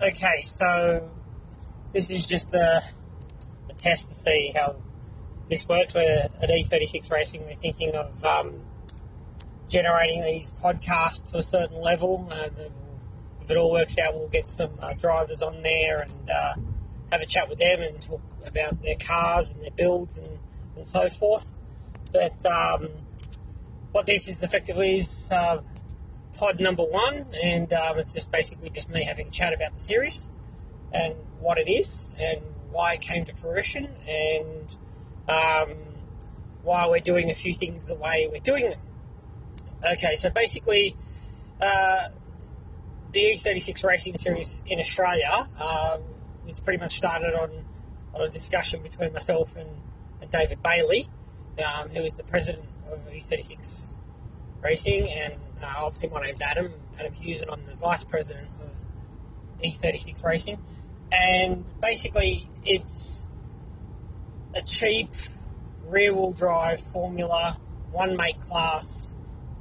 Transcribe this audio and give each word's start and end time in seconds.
Okay, 0.00 0.42
so 0.44 1.10
this 1.92 2.12
is 2.12 2.24
just 2.24 2.54
a, 2.54 2.84
a 3.68 3.72
test 3.72 4.08
to 4.08 4.14
see 4.14 4.52
how 4.54 4.76
this 5.50 5.68
works. 5.68 5.92
We're 5.92 6.28
at 6.40 6.48
E36 6.48 7.10
Racing. 7.10 7.44
We're 7.44 7.54
thinking 7.54 7.96
of 7.96 8.24
um, 8.24 8.60
generating 9.68 10.22
these 10.22 10.52
podcasts 10.52 11.32
to 11.32 11.38
a 11.38 11.42
certain 11.42 11.82
level, 11.82 12.28
and 12.30 12.52
if 13.42 13.50
it 13.50 13.56
all 13.56 13.72
works 13.72 13.98
out, 13.98 14.14
we'll 14.14 14.28
get 14.28 14.46
some 14.46 14.70
uh, 14.80 14.92
drivers 15.00 15.42
on 15.42 15.62
there 15.62 15.98
and 15.98 16.30
uh, 16.30 16.54
have 17.10 17.20
a 17.20 17.26
chat 17.26 17.48
with 17.48 17.58
them 17.58 17.80
and 17.80 18.00
talk 18.00 18.20
about 18.46 18.80
their 18.82 18.96
cars 19.04 19.52
and 19.52 19.64
their 19.64 19.72
builds 19.72 20.16
and, 20.16 20.38
and 20.76 20.86
so 20.86 21.10
forth. 21.10 21.56
But 22.12 22.46
um, 22.46 22.88
what 23.90 24.06
this 24.06 24.28
is 24.28 24.44
effectively 24.44 24.98
is 24.98 25.32
uh, 25.32 25.60
pod 26.38 26.60
number 26.60 26.84
one, 26.84 27.26
and 27.42 27.72
um, 27.72 27.98
it's 27.98 28.14
just 28.14 28.30
basically 28.30 28.70
just 28.70 28.90
me 28.90 29.02
having 29.02 29.26
a 29.26 29.30
chat 29.30 29.52
about 29.52 29.72
the 29.74 29.80
series 29.80 30.30
and 30.92 31.14
what 31.40 31.58
it 31.58 31.68
is 31.68 32.10
and 32.20 32.40
why 32.70 32.94
it 32.94 33.00
came 33.00 33.24
to 33.24 33.34
fruition 33.34 33.88
and 34.08 34.76
um, 35.28 35.74
why 36.62 36.86
we're 36.86 37.00
doing 37.00 37.30
a 37.30 37.34
few 37.34 37.52
things 37.52 37.88
the 37.88 37.94
way 37.94 38.28
we're 38.30 38.40
doing 38.40 38.70
them. 38.70 38.80
Okay, 39.92 40.14
so 40.14 40.30
basically, 40.30 40.96
uh, 41.60 42.08
the 43.12 43.20
E36 43.20 43.84
Racing 43.84 44.16
Series 44.16 44.62
in 44.66 44.78
Australia 44.78 45.48
was 46.44 46.60
pretty 46.60 46.78
much 46.78 46.96
started 46.96 47.34
on, 47.34 47.50
on 48.14 48.22
a 48.22 48.28
discussion 48.28 48.82
between 48.82 49.12
myself 49.12 49.56
and, 49.56 49.68
and 50.20 50.30
David 50.30 50.62
Bailey, 50.62 51.06
um, 51.64 51.88
who 51.90 52.00
is 52.00 52.16
the 52.16 52.24
president 52.24 52.64
of 52.90 52.98
E36 53.10 53.94
Racing, 54.62 55.08
and 55.08 55.34
uh, 55.62 55.74
obviously 55.76 56.08
my 56.08 56.22
name's 56.22 56.42
Adam, 56.42 56.72
Adam 56.98 57.12
Hughes, 57.12 57.42
and 57.42 57.50
I'm 57.50 57.64
the 57.66 57.74
vice 57.74 58.04
president 58.04 58.48
of 58.60 59.62
E36 59.62 60.24
Racing. 60.24 60.58
And 61.10 61.64
basically, 61.80 62.48
it's 62.64 63.26
a 64.54 64.62
cheap 64.62 65.10
rear-wheel 65.86 66.32
drive 66.32 66.80
Formula 66.80 67.58
one 67.90 68.16
make 68.16 68.38
class 68.38 69.14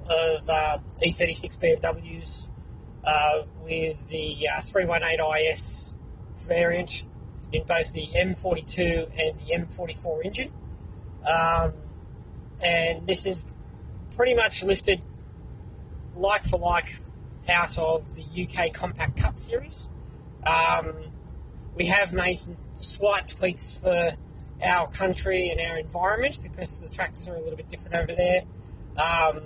of 0.10 0.50
uh, 0.50 0.80
E36 1.02 1.58
BMWs 1.58 2.50
uh, 3.04 3.44
with 3.64 4.10
the 4.10 4.48
uh, 4.48 4.62
318 4.62 5.50
IS 5.50 5.96
variant 6.48 7.08
in 7.52 7.64
both 7.64 7.94
the 7.94 8.08
M42 8.08 9.10
and 9.18 9.40
the 9.40 9.54
M44 9.54 10.26
engine. 10.26 10.52
Um, 11.26 11.74
and 12.62 13.08
this 13.08 13.26
is 13.26 13.54
pretty 14.16 14.34
much 14.34 14.64
lifted 14.64 15.02
like 16.18 16.46
for 16.46 16.60
like 16.60 16.96
out 17.50 17.78
of 17.78 18.16
the 18.16 18.44
UK 18.44 18.74
Compact 18.74 19.18
Cup 19.18 19.40
series. 19.40 19.90
Um, 20.46 20.94
we 21.76 21.86
have 21.86 22.14
made 22.14 22.40
some 22.40 22.58
slight 22.76 23.28
tweaks 23.28 23.80
for 23.80 24.14
our 24.64 24.88
country 24.88 25.50
and 25.50 25.62
our 25.62 25.78
environment 25.78 26.40
because 26.42 26.82
the 26.82 26.94
tracks 26.94 27.28
are 27.28 27.36
a 27.36 27.40
little 27.40 27.56
bit 27.56 27.70
different 27.70 27.96
over 27.96 28.16
there. 28.16 28.44
Um, 28.98 29.42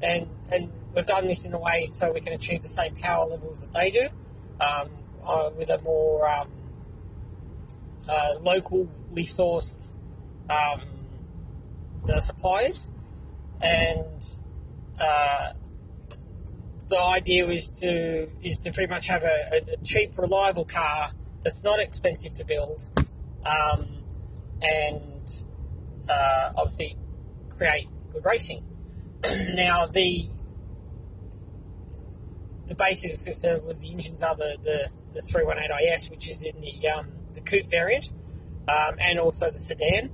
and, 0.00 0.28
and 0.50 0.72
we've 0.94 1.04
done 1.04 1.26
this 1.26 1.44
in 1.44 1.52
a 1.52 1.58
way 1.58 1.86
so 1.86 2.12
we 2.12 2.20
can 2.20 2.32
achieve 2.32 2.62
the 2.62 2.68
same 2.68 2.94
power 2.94 3.26
levels 3.26 3.62
that 3.62 3.72
they 3.72 3.90
do 3.90 4.08
um, 4.60 4.88
uh, 5.24 5.50
with 5.56 5.70
a 5.70 5.80
more 5.82 6.28
um, 6.28 6.48
uh, 8.08 8.34
locally 8.40 8.88
sourced 9.24 9.94
um, 10.48 10.82
the 12.06 12.20
suppliers. 12.20 12.90
And 13.60 14.24
uh, 15.00 15.52
the 16.92 17.02
idea 17.02 17.46
is 17.46 17.80
to 17.80 18.28
is 18.42 18.58
to 18.60 18.70
pretty 18.70 18.92
much 18.92 19.08
have 19.08 19.22
a, 19.22 19.62
a 19.72 19.76
cheap, 19.82 20.16
reliable 20.18 20.66
car 20.66 21.10
that's 21.42 21.64
not 21.64 21.80
expensive 21.80 22.34
to 22.34 22.44
build, 22.44 22.82
um, 23.46 23.86
and 24.62 25.46
uh, 26.08 26.52
obviously 26.54 26.98
create 27.48 27.88
good 28.12 28.24
racing. 28.26 28.62
now 29.54 29.86
the 29.86 30.26
the 32.66 32.74
basis 32.74 33.14
was 33.66 33.80
the 33.80 33.90
engines 33.90 34.22
are 34.22 34.36
the, 34.36 34.56
the, 34.62 34.98
the 35.14 35.20
318 35.22 35.92
IS, 35.92 36.10
which 36.10 36.28
is 36.28 36.42
in 36.42 36.60
the 36.60 36.88
um, 36.88 37.10
the 37.32 37.40
coupe 37.40 37.70
variant, 37.70 38.12
um, 38.68 38.96
and 39.00 39.18
also 39.18 39.50
the 39.50 39.58
sedan. 39.58 40.10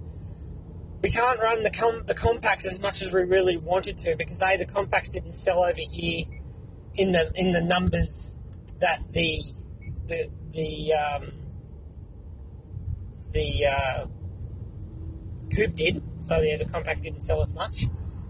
We 1.02 1.10
can't 1.10 1.41
run 1.41 1.64
the 1.64 1.70
com- 1.70 2.04
the 2.06 2.14
compacts 2.14 2.66
as 2.66 2.81
much 2.81 3.02
as 3.02 3.12
we 3.12 3.22
really 3.22 3.56
wanted 3.56 3.98
to 3.98 4.14
because 4.16 4.41
a 4.42 4.56
the 4.56 4.66
compacts 4.66 5.10
didn't 5.10 5.32
sell 5.32 5.64
over 5.64 5.81
here 5.81 6.25
in 6.98 7.12
the 7.12 7.32
in 7.34 7.53
the 7.53 7.62
numbers 7.62 8.38
that 8.81 9.00
the 9.12 9.41
the 10.06 10.28
the 10.50 10.92
um, 10.92 11.32
the 13.32 13.66
uh, 13.66 14.06
coupe 15.54 15.75
did. 15.76 16.03
So 16.20 16.41
yeah, 16.41 16.56
the 16.56 16.64
compact 16.64 17.03
didn't 17.03 17.22
sell 17.22 17.41
as 17.41 17.54
much, 17.54 17.84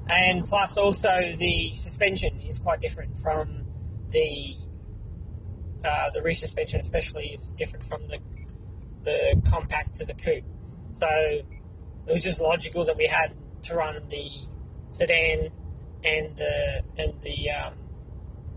and 0.09 0.45
plus 0.45 0.77
also 0.77 1.33
the 1.37 1.75
suspension 1.75 2.39
is 2.41 2.59
quite 2.59 2.81
different 2.81 3.19
from 3.19 3.65
the 4.11 4.55
uh, 5.84 6.11
the 6.11 6.23
rear 6.23 6.34
suspension, 6.34 6.81
especially, 6.81 7.28
is 7.28 7.55
different 7.55 7.84
from 7.84 8.07
the 8.09 8.19
the 9.03 9.41
compact 9.51 9.95
to 9.95 10.05
the 10.05 10.15
coupe. 10.15 10.45
So 10.93 11.09
it 11.09 12.12
was 12.12 12.23
just 12.23 12.41
logical 12.41 12.84
that 12.84 12.97
we 12.97 13.07
had 13.07 13.33
to 13.62 13.75
run 13.75 14.03
the 14.09 14.28
sedan 14.91 15.51
and 16.05 16.37
the 16.37 16.83
and 16.99 17.21
the 17.23 17.51
um, 17.51 17.75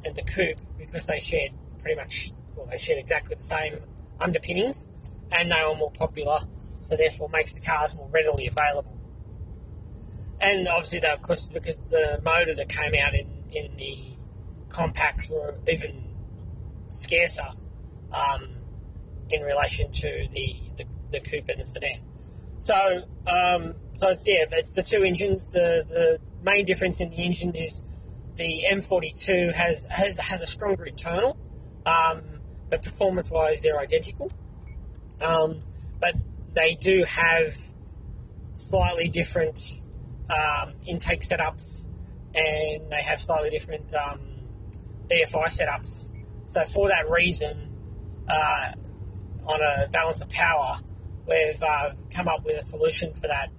and 0.05 0.15
the 0.15 0.23
coupe 0.23 0.59
because 0.77 1.07
they 1.07 1.19
shared 1.19 1.51
pretty 1.79 1.95
much 1.95 2.31
well 2.55 2.65
they 2.67 2.77
shared 2.77 2.99
exactly 2.99 3.35
the 3.35 3.43
same 3.43 3.79
underpinnings 4.19 4.87
and 5.31 5.51
they 5.51 5.63
were 5.67 5.75
more 5.75 5.91
popular, 5.91 6.39
so 6.63 6.97
therefore 6.97 7.29
makes 7.29 7.53
the 7.53 7.65
cars 7.65 7.95
more 7.95 8.09
readily 8.09 8.47
available. 8.47 8.97
And 10.39 10.67
obviously, 10.67 10.99
that 10.99 11.13
of 11.13 11.21
course 11.21 11.47
because 11.47 11.85
the 11.85 12.19
motor 12.23 12.53
that 12.55 12.69
came 12.69 12.95
out 12.95 13.13
in 13.13 13.27
in 13.51 13.75
the 13.77 13.97
compacts 14.69 15.29
were 15.29 15.55
even 15.69 16.03
scarcer 16.89 17.47
um, 18.13 18.49
in 19.29 19.41
relation 19.41 19.91
to 19.91 20.27
the, 20.31 20.55
the, 20.77 20.85
the 21.11 21.19
coupe 21.19 21.49
and 21.49 21.59
the 21.59 21.65
sedan. 21.65 21.99
So, 22.59 23.03
um, 23.27 23.75
so 23.95 24.09
it's 24.09 24.27
yeah, 24.27 24.45
it's 24.51 24.73
the 24.73 24.83
two 24.83 25.03
engines. 25.03 25.49
The 25.49 25.85
the 25.87 26.19
main 26.43 26.65
difference 26.65 26.99
in 27.01 27.09
the 27.09 27.23
engines 27.23 27.57
is 27.57 27.83
the 28.41 28.65
M42 28.71 29.53
has 29.53 29.85
has 29.89 30.17
has 30.17 30.41
a 30.41 30.47
stronger 30.47 30.85
internal, 30.85 31.37
um, 31.85 32.23
but 32.69 32.81
performance-wise 32.81 33.61
they're 33.61 33.79
identical. 33.79 34.31
Um, 35.23 35.59
but 35.99 36.15
they 36.53 36.73
do 36.73 37.03
have 37.03 37.55
slightly 38.51 39.07
different 39.09 39.59
um, 40.29 40.73
intake 40.87 41.21
setups, 41.21 41.87
and 42.33 42.91
they 42.91 43.03
have 43.03 43.21
slightly 43.21 43.51
different 43.51 43.93
um, 43.93 44.19
EFI 45.09 45.45
setups. 45.45 46.09
So 46.47 46.65
for 46.65 46.87
that 46.87 47.09
reason, 47.09 47.69
uh, 48.27 48.71
on 49.45 49.59
a 49.61 49.87
balance 49.89 50.21
of 50.21 50.29
power, 50.29 50.77
we've 51.27 51.61
uh, 51.61 51.91
come 52.09 52.27
up 52.27 52.43
with 52.43 52.57
a 52.57 52.63
solution 52.63 53.13
for 53.13 53.27
that 53.27 53.49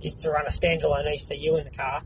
is 0.00 0.14
to 0.14 0.30
run 0.30 0.46
a 0.46 0.50
standalone 0.50 1.06
ECU 1.06 1.56
in 1.58 1.64
the 1.64 1.70
car, 1.70 2.02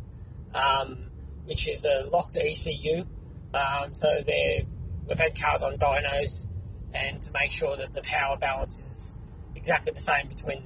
um, 0.52 1.04
which 1.46 1.68
is 1.68 1.84
a 1.84 2.08
locked 2.10 2.36
ECU. 2.36 3.04
Um, 3.52 3.94
so 3.94 4.22
we've 4.26 5.18
had 5.18 5.38
cars 5.38 5.62
on 5.62 5.74
dynos, 5.74 6.46
and 6.92 7.22
to 7.22 7.30
make 7.32 7.50
sure 7.50 7.76
that 7.76 7.92
the 7.92 8.02
power 8.02 8.36
balance 8.36 8.78
is 8.78 9.18
exactly 9.54 9.92
the 9.92 10.00
same 10.00 10.28
between 10.28 10.62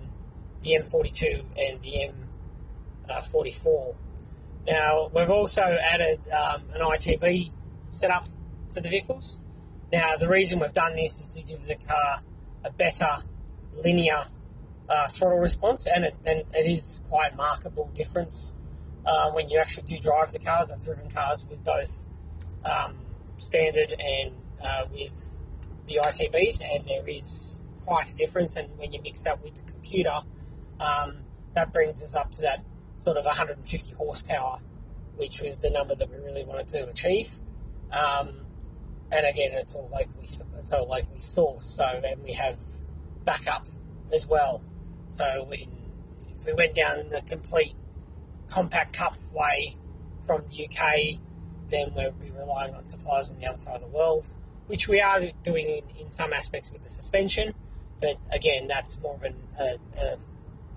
the 0.60 0.70
M42 0.70 1.40
and 1.58 1.80
the 1.80 2.10
M44. 3.08 3.96
Now 4.66 5.10
we've 5.14 5.30
also 5.30 5.62
added 5.62 6.20
um, 6.30 6.62
an 6.74 6.80
ITB 6.80 7.50
setup 7.90 8.26
to 8.70 8.80
the 8.80 8.88
vehicles. 8.88 9.40
Now 9.92 10.16
the 10.16 10.28
reason 10.28 10.58
we've 10.60 10.72
done 10.72 10.96
this 10.96 11.20
is 11.20 11.28
to 11.30 11.42
give 11.42 11.62
the 11.66 11.76
car 11.76 12.22
a 12.64 12.70
better 12.70 13.16
linear 13.84 14.24
uh, 14.88 15.06
throttle 15.08 15.38
response, 15.38 15.86
and 15.86 16.04
it, 16.04 16.16
and 16.24 16.44
it 16.54 16.66
is 16.66 17.02
quite 17.08 17.34
a 17.34 17.36
markable 17.36 17.90
difference 17.94 18.56
uh, 19.08 19.30
when 19.30 19.48
you 19.48 19.58
actually 19.58 19.84
do 19.84 19.98
drive 19.98 20.30
the 20.32 20.38
cars. 20.38 20.70
I've 20.70 20.84
driven 20.84 21.10
cars 21.10 21.46
with 21.48 21.64
both 21.64 22.08
um, 22.64 22.98
standard 23.38 23.94
and 23.98 24.32
uh, 24.62 24.84
with 24.92 25.44
the 25.86 26.00
ITBs, 26.02 26.60
and 26.62 26.86
there 26.86 27.08
is 27.08 27.60
quite 27.86 28.12
a 28.12 28.16
difference. 28.16 28.56
And 28.56 28.68
when 28.78 28.92
you 28.92 29.00
mix 29.02 29.24
that 29.24 29.42
with 29.42 29.54
the 29.64 29.72
computer, 29.72 30.20
um, 30.78 31.18
that 31.54 31.72
brings 31.72 32.02
us 32.02 32.14
up 32.14 32.30
to 32.32 32.42
that 32.42 32.62
sort 32.98 33.16
of 33.16 33.24
150 33.24 33.94
horsepower, 33.94 34.58
which 35.16 35.40
was 35.40 35.60
the 35.60 35.70
number 35.70 35.94
that 35.94 36.10
we 36.10 36.16
really 36.16 36.44
wanted 36.44 36.68
to 36.68 36.86
achieve. 36.86 37.38
Um, 37.90 38.44
and 39.10 39.24
again, 39.24 39.52
it's 39.52 39.74
all 39.74 39.88
locally 39.90 40.24
it's 40.24 40.72
all 40.72 40.86
locally 40.86 41.20
sourced. 41.20 41.62
So 41.62 42.02
and 42.04 42.22
we 42.22 42.32
have 42.32 42.58
backup 43.24 43.66
as 44.12 44.28
well. 44.28 44.62
So 45.06 45.46
we, 45.50 45.66
if 46.36 46.44
we 46.44 46.52
went 46.52 46.74
down 46.74 47.08
the 47.08 47.22
complete 47.22 47.72
compact 48.50 48.92
cup 48.94 49.14
way 49.32 49.74
from 50.22 50.42
the 50.48 50.66
UK, 50.66 51.18
then 51.70 51.92
we'll 51.94 52.12
be 52.12 52.30
relying 52.30 52.74
on 52.74 52.86
suppliers 52.86 53.30
on 53.30 53.38
the 53.38 53.46
other 53.46 53.56
side 53.56 53.76
of 53.76 53.82
the 53.82 53.88
world. 53.88 54.26
which 54.68 54.86
we 54.86 55.00
are 55.00 55.20
doing 55.42 55.66
in, 55.66 55.82
in 55.98 56.10
some 56.10 56.32
aspects 56.32 56.70
with 56.70 56.82
the 56.82 56.88
suspension. 56.88 57.54
But 58.00 58.18
again, 58.30 58.68
that's 58.68 59.00
more 59.02 59.14
of 59.14 59.22
an, 59.24 59.34
a, 59.58 59.78
a 60.00 60.18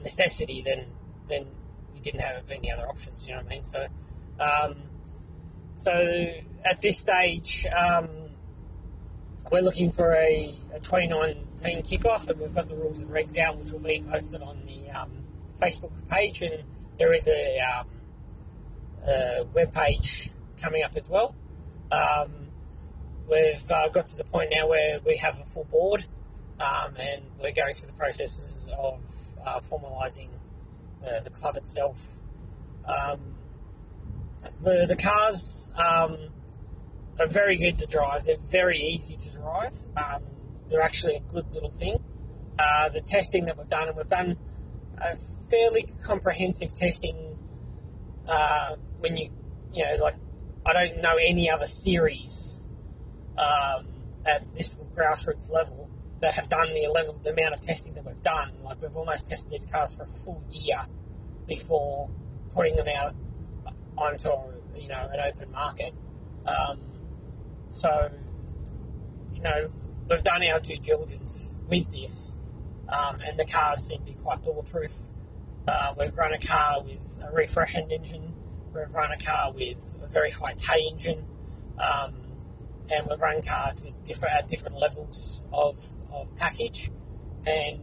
necessity 0.01 0.61
than 0.61 0.85
than 1.29 1.45
we 1.93 1.99
didn't 1.99 2.21
have 2.21 2.49
any 2.49 2.71
other 2.71 2.87
options. 2.87 3.27
You 3.27 3.35
know 3.35 3.41
what 3.41 3.51
I 3.51 3.55
mean? 3.55 3.63
So, 3.63 3.87
um, 4.39 4.75
so 5.75 6.33
at 6.65 6.81
this 6.81 6.97
stage, 6.99 7.67
um, 7.67 8.07
we're 9.51 9.61
looking 9.61 9.91
for 9.91 10.13
a, 10.13 10.55
a 10.73 10.79
2019 10.79 11.83
kickoff, 11.83 12.27
and 12.29 12.39
we've 12.39 12.55
got 12.55 12.67
the 12.67 12.75
rules 12.75 13.01
and 13.01 13.11
regs 13.11 13.37
out, 13.37 13.57
which 13.57 13.71
will 13.71 13.79
be 13.79 14.03
posted 14.09 14.41
on 14.41 14.63
the 14.65 14.89
um, 14.91 15.11
Facebook 15.61 15.91
page, 16.09 16.41
and 16.41 16.63
there 17.01 17.13
is 17.13 17.27
a, 17.27 17.57
um, 17.59 17.87
a 19.07 19.43
web 19.55 19.73
page 19.73 20.29
coming 20.61 20.83
up 20.83 20.95
as 20.95 21.09
well. 21.09 21.35
Um, 21.91 22.49
we've 23.27 23.71
uh, 23.71 23.89
got 23.89 24.05
to 24.07 24.17
the 24.17 24.23
point 24.23 24.51
now 24.53 24.67
where 24.67 24.99
we 25.03 25.17
have 25.17 25.39
a 25.39 25.43
full 25.43 25.65
board, 25.65 26.05
um, 26.59 26.95
and 26.99 27.23
we're 27.41 27.53
going 27.53 27.73
through 27.73 27.87
the 27.87 27.97
processes 27.97 28.69
of 28.77 28.99
uh, 29.43 29.59
formalising 29.59 30.29
the, 31.01 31.21
the, 31.23 31.31
club 31.31 31.57
itself. 31.57 32.19
Um, 32.85 33.35
the 34.63 34.85
the 34.87 34.95
cars 34.95 35.73
um, 35.77 36.29
are 37.19 37.27
very 37.27 37.57
good 37.57 37.79
to 37.79 37.87
drive. 37.87 38.25
They're 38.25 38.35
very 38.51 38.77
easy 38.77 39.17
to 39.17 39.37
drive. 39.41 39.73
Um, 39.97 40.21
they're 40.69 40.83
actually 40.83 41.15
a 41.15 41.21
good 41.21 41.51
little 41.51 41.71
thing. 41.71 41.97
Uh, 42.59 42.89
the 42.89 43.01
testing 43.01 43.45
that 43.45 43.57
we've 43.57 43.67
done, 43.67 43.87
and 43.87 43.97
we've 43.97 44.07
done 44.07 44.37
a 45.01 45.17
fairly 45.17 45.87
comprehensive 46.05 46.73
testing. 46.73 47.37
Uh, 48.27 48.75
when 48.99 49.17
you, 49.17 49.29
you 49.73 49.83
know, 49.83 49.97
like 50.01 50.15
I 50.65 50.73
don't 50.73 51.01
know 51.01 51.15
any 51.19 51.49
other 51.49 51.65
series 51.65 52.61
um, 53.37 53.87
at 54.25 54.53
this 54.53 54.83
grassroots 54.95 55.51
level 55.51 55.89
that 56.19 56.35
have 56.35 56.47
done 56.47 56.73
the 56.73 56.87
level, 56.87 57.19
the 57.23 57.31
amount 57.31 57.53
of 57.53 57.59
testing 57.59 57.95
that 57.95 58.05
we've 58.05 58.21
done. 58.21 58.51
Like 58.63 58.81
we've 58.81 58.95
almost 58.95 59.27
tested 59.27 59.51
these 59.51 59.65
cars 59.65 59.95
for 59.95 60.03
a 60.03 60.07
full 60.07 60.43
year 60.51 60.81
before 61.47 62.09
putting 62.53 62.75
them 62.75 62.87
out 62.87 63.15
onto 63.97 64.29
you 64.75 64.87
know 64.87 65.09
an 65.11 65.19
open 65.19 65.51
market. 65.51 65.93
Um, 66.45 66.79
so 67.71 68.11
you 69.33 69.41
know 69.41 69.67
we've 70.09 70.21
done 70.21 70.43
our 70.43 70.59
due 70.59 70.77
diligence 70.77 71.57
with 71.67 71.91
this, 71.91 72.37
um, 72.91 73.15
and 73.25 73.39
the 73.39 73.45
cars 73.45 73.87
seem 73.87 73.99
to 73.99 74.05
be 74.05 74.13
quite 74.13 74.43
bulletproof. 74.43 74.93
Uh, 75.67 75.93
we've 75.97 76.15
run 76.17 76.33
a 76.33 76.39
car 76.39 76.81
with 76.81 77.19
a 77.23 77.33
refreshened 77.33 77.91
engine. 77.91 78.33
We've 78.73 78.93
run 78.93 79.11
a 79.11 79.17
car 79.17 79.51
with 79.51 79.95
a 80.01 80.07
very 80.07 80.31
high 80.31 80.53
K 80.53 80.87
engine. 80.91 81.25
Um, 81.79 82.13
and 82.91 83.07
we've 83.09 83.19
run 83.19 83.41
cars 83.41 83.81
with 83.83 84.03
different 84.03 84.35
at 84.35 84.47
different 84.47 84.77
levels 84.77 85.43
of, 85.53 85.77
of 86.13 86.35
package, 86.37 86.91
and 87.47 87.79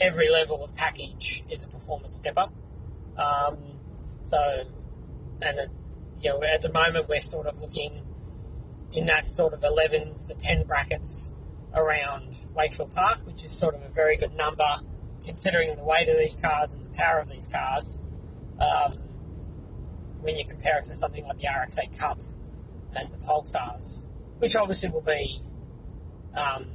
every 0.00 0.28
level 0.28 0.64
of 0.64 0.74
package 0.76 1.44
is 1.50 1.64
a 1.64 1.68
performance 1.68 2.16
step 2.16 2.36
up. 2.36 2.52
Um, 3.16 3.58
so, 4.22 4.64
and 5.40 5.58
it, 5.58 5.70
you 6.20 6.30
know, 6.30 6.42
at 6.42 6.62
the 6.62 6.72
moment 6.72 7.08
we're 7.08 7.20
sort 7.20 7.46
of 7.46 7.60
looking 7.60 8.02
in 8.92 9.06
that 9.06 9.30
sort 9.30 9.52
of 9.52 9.60
11s 9.60 10.26
to 10.28 10.34
10 10.34 10.64
brackets 10.64 11.34
around 11.74 12.36
Wakefield 12.54 12.94
Park, 12.94 13.26
which 13.26 13.44
is 13.44 13.50
sort 13.50 13.74
of 13.74 13.82
a 13.82 13.88
very 13.88 14.16
good 14.16 14.34
number 14.34 14.76
considering 15.24 15.74
the 15.76 15.84
weight 15.84 16.08
of 16.08 16.16
these 16.16 16.36
cars 16.36 16.74
and 16.74 16.84
the 16.84 16.96
power 16.96 17.18
of 17.18 17.28
these 17.28 17.48
cars. 17.48 17.98
Um, 18.60 18.92
when 20.20 20.36
you 20.36 20.44
compare 20.44 20.78
it 20.78 20.86
to 20.86 20.94
something 20.94 21.24
like 21.24 21.38
the 21.38 21.48
RX8 21.48 21.98
Cup 21.98 22.20
and 22.94 23.12
the 23.12 23.18
Pulsars 23.18 24.06
which 24.38 24.56
obviously 24.56 24.90
will 24.90 25.00
be, 25.00 25.40
um, 26.34 26.66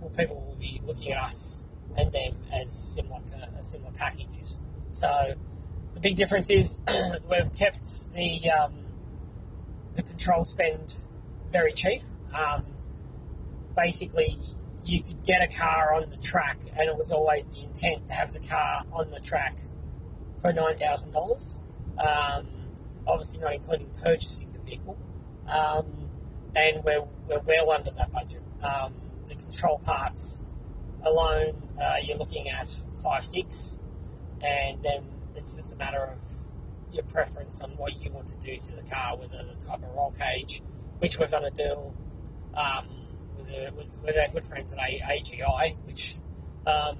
well, 0.00 0.10
people 0.16 0.36
will 0.36 0.56
be 0.58 0.80
looking 0.84 1.12
at 1.12 1.22
us 1.22 1.64
and 1.96 2.12
them 2.12 2.36
as 2.52 2.72
similar, 2.94 3.20
uh, 3.34 3.60
similar 3.60 3.92
packages. 3.92 4.60
So 4.92 5.34
the 5.92 6.00
big 6.00 6.16
difference 6.16 6.48
is 6.50 6.80
we've 7.30 7.52
kept 7.54 8.14
the 8.14 8.50
um, 8.50 8.72
the 9.94 10.02
control 10.02 10.44
spend 10.44 10.96
very 11.50 11.72
cheap. 11.72 12.00
Um, 12.34 12.64
basically, 13.74 14.36
you 14.84 15.00
could 15.02 15.22
get 15.24 15.42
a 15.42 15.56
car 15.56 15.94
on 15.94 16.10
the 16.10 16.16
track, 16.16 16.58
and 16.76 16.88
it 16.88 16.96
was 16.96 17.10
always 17.10 17.46
the 17.48 17.62
intent 17.62 18.06
to 18.08 18.12
have 18.14 18.32
the 18.32 18.40
car 18.40 18.84
on 18.92 19.10
the 19.10 19.20
track 19.20 19.58
for 20.38 20.52
nine 20.52 20.76
thousand 20.76 21.10
um, 21.10 21.14
dollars. 21.16 21.60
Obviously, 23.06 23.40
not 23.40 23.54
including 23.54 23.90
purchasing 24.02 24.52
the 24.52 24.60
vehicle. 24.60 24.96
Um, 25.48 26.08
and 26.54 26.84
we're, 26.84 27.02
we're 27.28 27.42
well 27.42 27.70
under 27.72 27.90
that 27.90 28.12
budget. 28.12 28.42
Um, 28.62 28.94
the 29.26 29.34
control 29.34 29.78
parts 29.78 30.40
alone, 31.02 31.62
uh, 31.82 31.96
you're 32.02 32.18
looking 32.18 32.48
at 32.48 32.68
five 33.02 33.24
six, 33.24 33.78
and 34.44 34.82
then 34.82 35.04
it's 35.34 35.56
just 35.56 35.74
a 35.74 35.76
matter 35.76 35.98
of 36.02 36.26
your 36.92 37.04
preference 37.04 37.60
on 37.60 37.70
what 37.70 38.02
you 38.02 38.10
want 38.10 38.28
to 38.28 38.38
do 38.38 38.56
to 38.56 38.72
the 38.72 38.82
car, 38.82 39.16
whether 39.16 39.42
the 39.42 39.54
type 39.58 39.82
of 39.82 39.94
roll 39.94 40.12
cage, 40.12 40.62
which 40.98 41.18
we've 41.18 41.30
done 41.30 41.44
a 41.44 41.50
deal 41.50 41.94
um, 42.54 42.86
with, 43.42 43.54
a, 43.54 43.72
with, 43.76 44.00
with 44.04 44.16
our 44.16 44.28
good 44.28 44.44
friends 44.44 44.72
at 44.72 44.78
AGI, 44.78 45.76
which 45.86 46.16
um, 46.66 46.96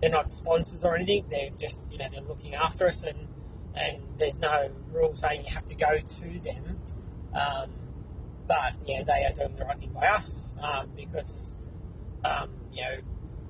they're 0.00 0.10
not 0.10 0.30
sponsors 0.30 0.84
or 0.84 0.94
anything. 0.94 1.24
They're 1.28 1.50
just 1.58 1.92
you 1.92 1.98
know 1.98 2.06
they're 2.10 2.20
looking 2.20 2.54
after 2.54 2.86
us, 2.86 3.02
and 3.02 3.28
and 3.74 4.02
there's 4.18 4.40
no 4.40 4.70
rule 4.92 5.14
saying 5.14 5.44
you 5.46 5.54
have 5.54 5.66
to 5.66 5.74
go 5.74 5.98
to 5.98 6.40
them. 6.40 6.80
Um, 7.34 7.70
but 8.46 8.74
yeah, 8.86 9.02
they 9.02 9.24
are 9.24 9.32
doing 9.32 9.56
the 9.56 9.64
right 9.64 9.78
thing 9.78 9.92
by 9.92 10.06
us 10.06 10.54
um, 10.62 10.90
because 10.96 11.56
um, 12.24 12.50
you 12.72 12.82
know 12.82 12.98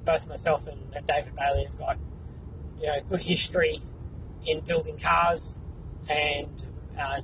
both 0.05 0.28
myself 0.28 0.67
and, 0.69 0.94
and, 0.94 1.06
David 1.06 1.34
Bailey 1.37 1.64
have 1.64 1.78
got 1.78 1.99
you 2.81 2.87
know 2.87 3.00
good 3.08 3.23
history 3.23 3.81
in 4.46 4.61
building 4.61 4.99
cars, 4.99 5.58
and 6.08 6.64
uh, 6.99 7.20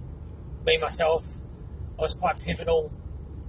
me 0.64 0.78
myself, 0.78 1.24
I 1.98 2.02
was 2.02 2.14
quite 2.14 2.40
pivotal 2.40 2.92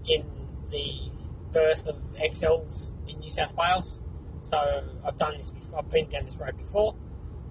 in 0.08 0.26
the 0.70 1.12
birth 1.54 1.88
of 1.88 2.16
Excels 2.20 2.94
in 3.08 3.20
New 3.20 3.32
South 3.32 3.56
Wales. 3.56 4.02
So 4.42 4.58
I've 5.06 5.18
done 5.18 5.38
this 5.38 5.52
before. 5.52 5.80
I've 5.80 5.90
been 5.90 6.10
down 6.10 6.26
this 6.26 6.38
road 6.38 6.58
before, 6.58 6.96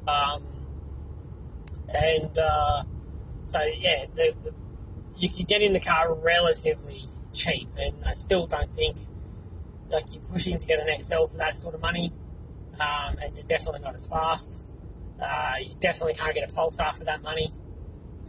um, 0.06 0.42
and 1.88 2.36
uh, 2.36 2.84
so 3.44 3.62
yeah, 3.62 4.06
the, 4.12 4.34
the 4.42 4.54
you 5.16 5.28
can 5.28 5.44
get 5.44 5.62
in 5.62 5.72
the 5.72 5.80
car 5.80 6.12
relatively 6.12 7.02
cheap, 7.32 7.68
and 7.78 8.04
I 8.04 8.12
still 8.12 8.46
don't 8.46 8.74
think 8.74 8.96
like 9.88 10.12
you're 10.12 10.22
pushing 10.22 10.58
to 10.58 10.66
get 10.66 10.80
an 10.80 10.88
Excel 10.88 11.26
for 11.26 11.38
that 11.38 11.58
sort 11.58 11.74
of 11.74 11.80
money, 11.80 12.12
um, 12.80 13.16
and 13.22 13.34
they're 13.34 13.44
definitely 13.44 13.80
not 13.80 13.94
as 13.94 14.06
fast. 14.06 14.66
Uh, 15.22 15.54
you 15.60 15.74
definitely 15.80 16.14
can't 16.14 16.34
get 16.34 16.50
a 16.50 16.52
Pulsar 16.52 16.94
for 16.94 17.04
that 17.04 17.22
money, 17.22 17.50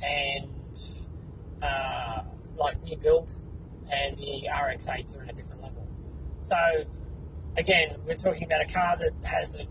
and 0.06 0.48
uh, 1.62 2.22
like 2.58 2.82
new 2.84 2.98
build, 2.98 3.32
and 3.92 4.18
the 4.18 4.48
RX8s 4.50 5.18
are 5.18 5.24
in 5.24 5.30
a 5.30 5.34
different 5.34 5.62
level. 5.62 5.88
So 6.42 6.86
again, 7.58 7.98
we're 8.06 8.16
talking 8.16 8.44
about 8.44 8.62
a 8.62 8.74
car 8.74 8.98
that 8.98 9.13
has 9.24 9.60
a 9.60 9.68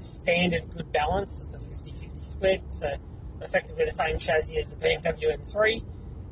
standard 0.00 0.70
good 0.70 0.92
balance. 0.92 1.42
It's 1.42 1.54
a 1.54 1.90
50-50 1.90 2.24
split, 2.24 2.62
so 2.68 2.96
effectively 3.40 3.84
the 3.84 3.90
same 3.90 4.18
chassis 4.18 4.58
as 4.58 4.74
the 4.74 4.84
BMW 4.84 5.38
M3 5.38 5.84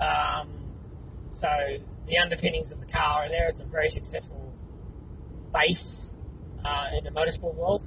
um, 0.03 0.49
so 1.31 1.49
the 2.07 2.19
underpinnings 2.19 2.73
of 2.73 2.81
the 2.81 2.87
car 2.87 3.25
are 3.25 3.29
there. 3.29 3.49
It's 3.49 3.61
a 3.61 3.65
very 3.65 3.89
successful 3.89 4.53
base 5.53 6.15
uh, 6.65 6.89
in 6.97 7.05
the 7.05 7.11
motorsport 7.11 7.55
world. 7.55 7.87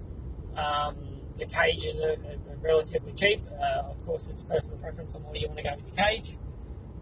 Um, 0.56 0.96
the 1.36 1.46
cages 1.46 2.00
are, 2.00 2.14
are 2.14 2.58
relatively 2.62 3.14
cheap. 3.14 3.42
Uh, 3.52 3.90
of 3.90 4.00
course, 4.06 4.30
it's 4.30 4.44
personal 4.44 4.82
preference 4.82 5.16
on 5.16 5.24
where 5.24 5.36
you 5.36 5.48
want 5.48 5.58
to 5.58 5.64
go 5.64 5.76
with 5.76 5.88
your 5.88 6.06
cage. 6.06 6.36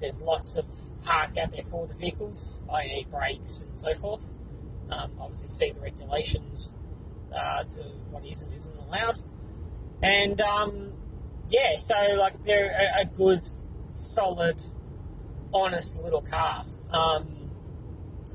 There's 0.03 0.21
lots 0.21 0.57
of 0.57 0.65
parts 1.05 1.37
out 1.37 1.51
there 1.51 1.61
for 1.61 1.87
the 1.87 1.93
vehicles, 1.93 2.61
i.e., 2.73 3.07
brakes 3.09 3.61
and 3.61 3.79
so 3.79 3.93
forth. 3.93 4.37
Um, 4.89 5.13
obviously, 5.17 5.47
see 5.47 5.71
the 5.71 5.79
regulations 5.79 6.73
uh, 7.33 7.63
to 7.63 7.79
what 8.11 8.25
is 8.25 8.41
and 8.41 8.53
isn't 8.53 8.77
allowed. 8.81 9.19
And 10.01 10.41
um, 10.41 10.91
yeah, 11.47 11.77
so 11.77 11.95
like 12.19 12.43
they're 12.43 12.91
a, 12.97 13.03
a 13.03 13.05
good, 13.05 13.43
solid 13.93 14.57
honest 15.53 16.03
little 16.03 16.21
car. 16.21 16.65
Um, 16.91 17.49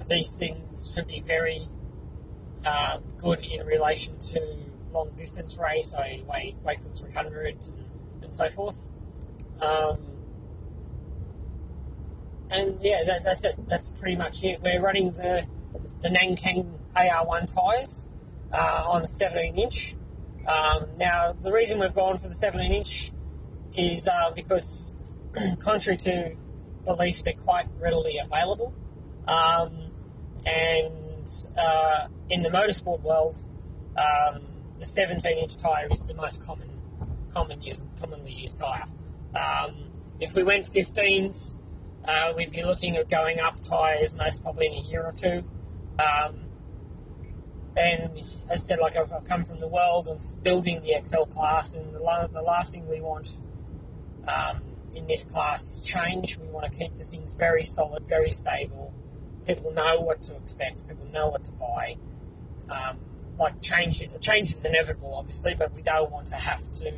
these 0.09 0.39
things 0.39 0.95
should 0.95 1.07
be 1.07 1.21
very 1.21 1.69
uh, 2.65 3.01
good 3.19 3.41
in 3.41 3.67
relation 3.67 4.19
to 4.31 4.57
long 4.91 5.11
distance 5.19 5.59
race, 5.59 5.95
Wakefield 5.95 6.95
300 6.95 7.47
and, 7.47 8.23
and 8.23 8.33
so 8.33 8.49
forth. 8.49 8.95
Um, 9.61 10.18
and 12.51 12.79
yeah, 12.81 13.05
that, 13.05 13.25
that's 13.25 13.45
it. 13.45 13.57
That's 13.69 13.91
pretty 13.91 14.17
much 14.17 14.45
it. 14.45 14.61
We're 14.63 14.81
running 14.81 15.13
the 15.13 15.47
the 16.01 16.09
Nankang 16.09 16.79
AR1 16.97 17.55
tyres 17.55 18.09
uh, 18.53 18.85
on 18.87 19.03
a 19.03 19.09
17 19.09 19.57
inch. 19.57 19.95
Um, 20.47 20.87
now, 20.97 21.33
the 21.33 21.53
reason 21.53 21.79
we've 21.79 21.95
gone 21.95 22.19
for 22.19 22.29
the 22.29 22.35
17 22.35 22.73
inch 22.73 23.11
is 23.77 24.09
uh, 24.09 24.31
because, 24.35 24.95
contrary 25.59 25.97
to 25.99 26.37
belief 26.85 27.23
they're 27.23 27.35
quite 27.35 27.67
readily 27.79 28.19
available. 28.19 28.73
Um, 29.27 29.93
and 30.47 31.29
uh, 31.59 32.09
in 32.31 32.43
the 32.43 32.49
motorsport 32.49 33.03
world, 33.03 33.37
um, 33.97 34.43
the 34.79 34.87
17 34.87 35.37
inch 35.37 35.57
tyre 35.57 35.89
is 35.91 36.07
the 36.07 36.15
most 36.15 36.47
common, 36.47 36.69
common 37.33 37.61
used, 37.61 37.87
commonly 38.01 38.33
used 38.33 38.59
tyre. 38.59 38.87
Um, 39.35 39.77
if 40.21 40.35
we 40.35 40.43
went 40.43 40.65
15s, 40.65 41.55
uh, 42.09 42.33
we'd 42.35 42.51
be 42.51 42.63
looking 42.63 42.97
at 42.97 43.09
going 43.09 43.39
up 43.39 43.61
tyres 43.61 44.15
most 44.15 44.43
probably 44.43 44.67
in 44.67 44.73
a 44.73 44.81
year 44.81 45.03
or 45.03 45.13
two. 45.13 45.45
Um, 45.99 46.47
and 47.77 48.17
as 48.17 48.49
I 48.51 48.57
said, 48.57 48.79
like 48.79 48.97
I've, 48.97 49.13
I've, 49.13 49.25
come 49.25 49.45
from 49.45 49.59
the 49.59 49.69
world 49.69 50.09
of 50.09 50.43
building 50.43 50.81
the 50.81 50.93
Excel 50.93 51.27
class, 51.27 51.75
and 51.75 51.95
the, 51.95 52.29
the 52.33 52.43
last 52.43 52.75
thing 52.75 52.89
we 52.89 53.03
want 53.03 53.43
um, 54.27 54.63
in 54.95 55.07
this 55.07 55.23
class 55.23 55.69
is 55.69 55.83
change. 55.83 56.39
We 56.39 56.47
want 56.47 56.73
to 56.73 56.77
keep 56.77 56.93
the 56.93 57.05
things 57.05 57.35
very 57.35 57.63
solid, 57.63 58.09
very 58.09 58.31
stable. 58.31 58.95
People 59.47 59.73
know 59.73 60.01
what 60.01 60.23
to 60.23 60.37
expect. 60.37 60.89
People 60.89 61.07
know 61.13 61.29
what 61.29 61.45
to 61.45 61.53
buy. 61.53 61.97
Um, 62.71 62.99
like 63.39 63.61
change, 63.61 64.03
change 64.21 64.51
is 64.51 64.65
inevitable, 64.65 65.15
obviously, 65.15 65.55
but 65.55 65.75
we 65.77 65.83
don't 65.83 66.11
want 66.11 66.27
to 66.29 66.37
have 66.37 66.73
to 66.73 66.93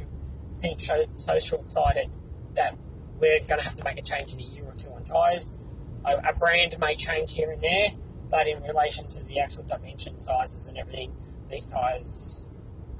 think 0.60 0.78
so, 0.78 1.04
so 1.16 1.40
short-sighted 1.40 2.10
that 2.54 2.76
we're 3.20 3.38
going 3.40 3.58
to 3.58 3.64
have 3.64 3.74
to 3.76 3.84
make 3.84 3.98
a 3.98 4.02
change 4.02 4.32
in 4.34 4.40
a 4.40 4.42
year 4.42 4.64
or 4.64 4.72
two 4.72 4.88
on 4.90 5.04
tyres. 5.04 5.54
A, 6.04 6.16
a 6.30 6.32
brand 6.32 6.76
may 6.80 6.96
change 6.96 7.34
here 7.34 7.50
and 7.50 7.60
there, 7.60 7.88
but 8.30 8.46
in 8.46 8.62
relation 8.62 9.08
to 9.08 9.24
the 9.24 9.38
actual 9.38 9.64
dimension 9.64 10.20
sizes 10.20 10.66
and 10.66 10.78
everything, 10.78 11.14
these 11.48 11.70
tyres 11.70 12.48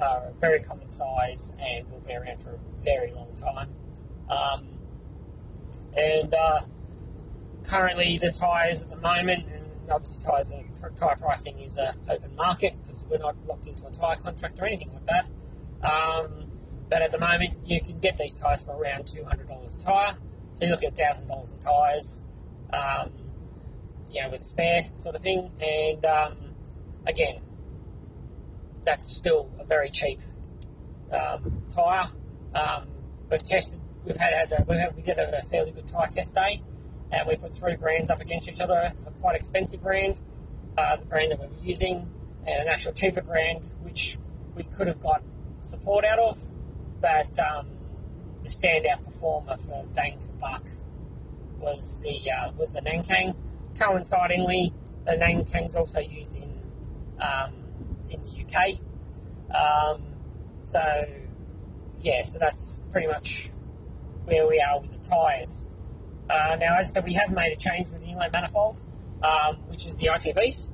are 0.00 0.28
a 0.28 0.32
very 0.40 0.60
common 0.60 0.90
size 0.90 1.52
and 1.60 1.90
will 1.90 2.00
be 2.00 2.14
around 2.14 2.40
for 2.42 2.50
a 2.54 2.82
very 2.82 3.12
long 3.12 3.34
time. 3.34 3.70
Um, 4.28 4.68
and 5.96 6.34
uh, 6.34 6.60
currently, 7.64 8.18
the 8.18 8.30
tyres 8.30 8.82
at 8.82 8.90
the 8.90 8.96
moment, 8.96 9.46
and 9.52 9.90
obviously 9.90 10.24
tyres 10.24 10.52
tyre 10.96 11.16
pricing 11.16 11.58
is 11.58 11.76
an 11.76 11.94
open 12.08 12.34
market 12.36 12.76
because 12.80 13.06
we're 13.10 13.18
not 13.18 13.36
locked 13.46 13.66
into 13.66 13.86
a 13.86 13.90
tyre 13.90 14.16
contract 14.16 14.58
or 14.60 14.66
anything 14.66 14.92
like 14.92 15.06
that. 15.06 15.26
Um, 15.82 16.49
but 16.90 17.00
at 17.00 17.12
the 17.12 17.18
moment, 17.18 17.58
you 17.64 17.80
can 17.80 18.00
get 18.00 18.18
these 18.18 18.38
tyres 18.38 18.64
for 18.66 18.76
around 18.76 19.06
two 19.06 19.24
hundred 19.24 19.48
dollars 19.48 19.82
a 19.82 19.86
tyre. 19.86 20.16
So 20.52 20.64
you 20.64 20.72
look 20.72 20.84
at 20.84 20.96
thousand 20.96 21.28
dollars 21.28 21.54
in 21.54 21.60
tyres. 21.60 22.24
Um, 22.72 23.12
you 24.12 24.20
know, 24.22 24.30
with 24.30 24.42
spare 24.42 24.86
sort 24.96 25.14
of 25.14 25.20
thing. 25.20 25.52
And 25.62 26.04
um, 26.04 26.36
again, 27.06 27.40
that's 28.84 29.06
still 29.06 29.48
a 29.60 29.64
very 29.64 29.88
cheap 29.90 30.18
um, 31.12 31.62
tyre. 31.68 32.08
Um, 32.52 32.88
we've 33.30 33.40
tested, 33.40 33.80
we've 34.04 34.16
had, 34.16 34.32
had 34.32 34.52
a, 34.52 34.64
we, 34.64 34.76
had, 34.76 34.96
we 34.96 35.02
did 35.02 35.18
a 35.18 35.40
fairly 35.42 35.70
good 35.70 35.86
tyre 35.86 36.08
test 36.08 36.34
day, 36.34 36.60
and 37.12 37.28
we 37.28 37.36
put 37.36 37.54
three 37.54 37.76
brands 37.76 38.10
up 38.10 38.20
against 38.20 38.48
each 38.48 38.60
other. 38.60 38.92
A 39.06 39.10
quite 39.20 39.36
expensive 39.36 39.80
brand, 39.80 40.18
uh, 40.76 40.96
the 40.96 41.06
brand 41.06 41.30
that 41.30 41.38
we 41.38 41.46
were 41.46 41.62
using, 41.62 42.10
and 42.44 42.62
an 42.62 42.68
actual 42.68 42.92
cheaper 42.92 43.22
brand, 43.22 43.64
which 43.82 44.18
we 44.56 44.64
could 44.64 44.88
have 44.88 45.00
got 45.00 45.22
support 45.60 46.04
out 46.04 46.18
of, 46.18 46.36
but 47.00 47.38
um, 47.38 47.66
the 48.42 48.48
standout 48.48 49.04
performer 49.04 49.56
for 49.56 49.86
bang 49.94 50.18
for 50.18 50.32
buck 50.34 50.64
was 51.58 52.00
the 52.00 52.30
uh, 52.30 52.52
was 52.52 52.72
the 52.72 52.80
Nankang 52.80 53.36
coincidingly, 53.78 54.72
the 55.06 55.16
name 55.16 55.44
Kang's 55.44 55.76
also 55.76 56.00
used 56.00 56.36
in 56.36 56.52
um, 57.20 57.52
in 58.10 58.22
the 58.22 58.44
UK. 58.44 58.78
Um, 59.54 60.02
so 60.62 60.80
yeah, 62.00 62.22
so 62.22 62.38
that's 62.38 62.86
pretty 62.90 63.06
much 63.06 63.48
where 64.24 64.46
we 64.46 64.60
are 64.60 64.80
with 64.80 64.90
the 64.90 65.08
tyres. 65.08 65.66
Uh, 66.28 66.56
now, 66.60 66.76
as 66.76 66.86
I 66.86 66.90
said, 66.90 67.04
we 67.04 67.14
have 67.14 67.32
made 67.32 67.52
a 67.52 67.56
change 67.56 67.90
with 67.92 68.02
the 68.02 68.10
inlet 68.10 68.32
manifold, 68.32 68.80
um, 69.22 69.56
which 69.68 69.86
is 69.86 69.96
the 69.96 70.06
ITBs. 70.06 70.70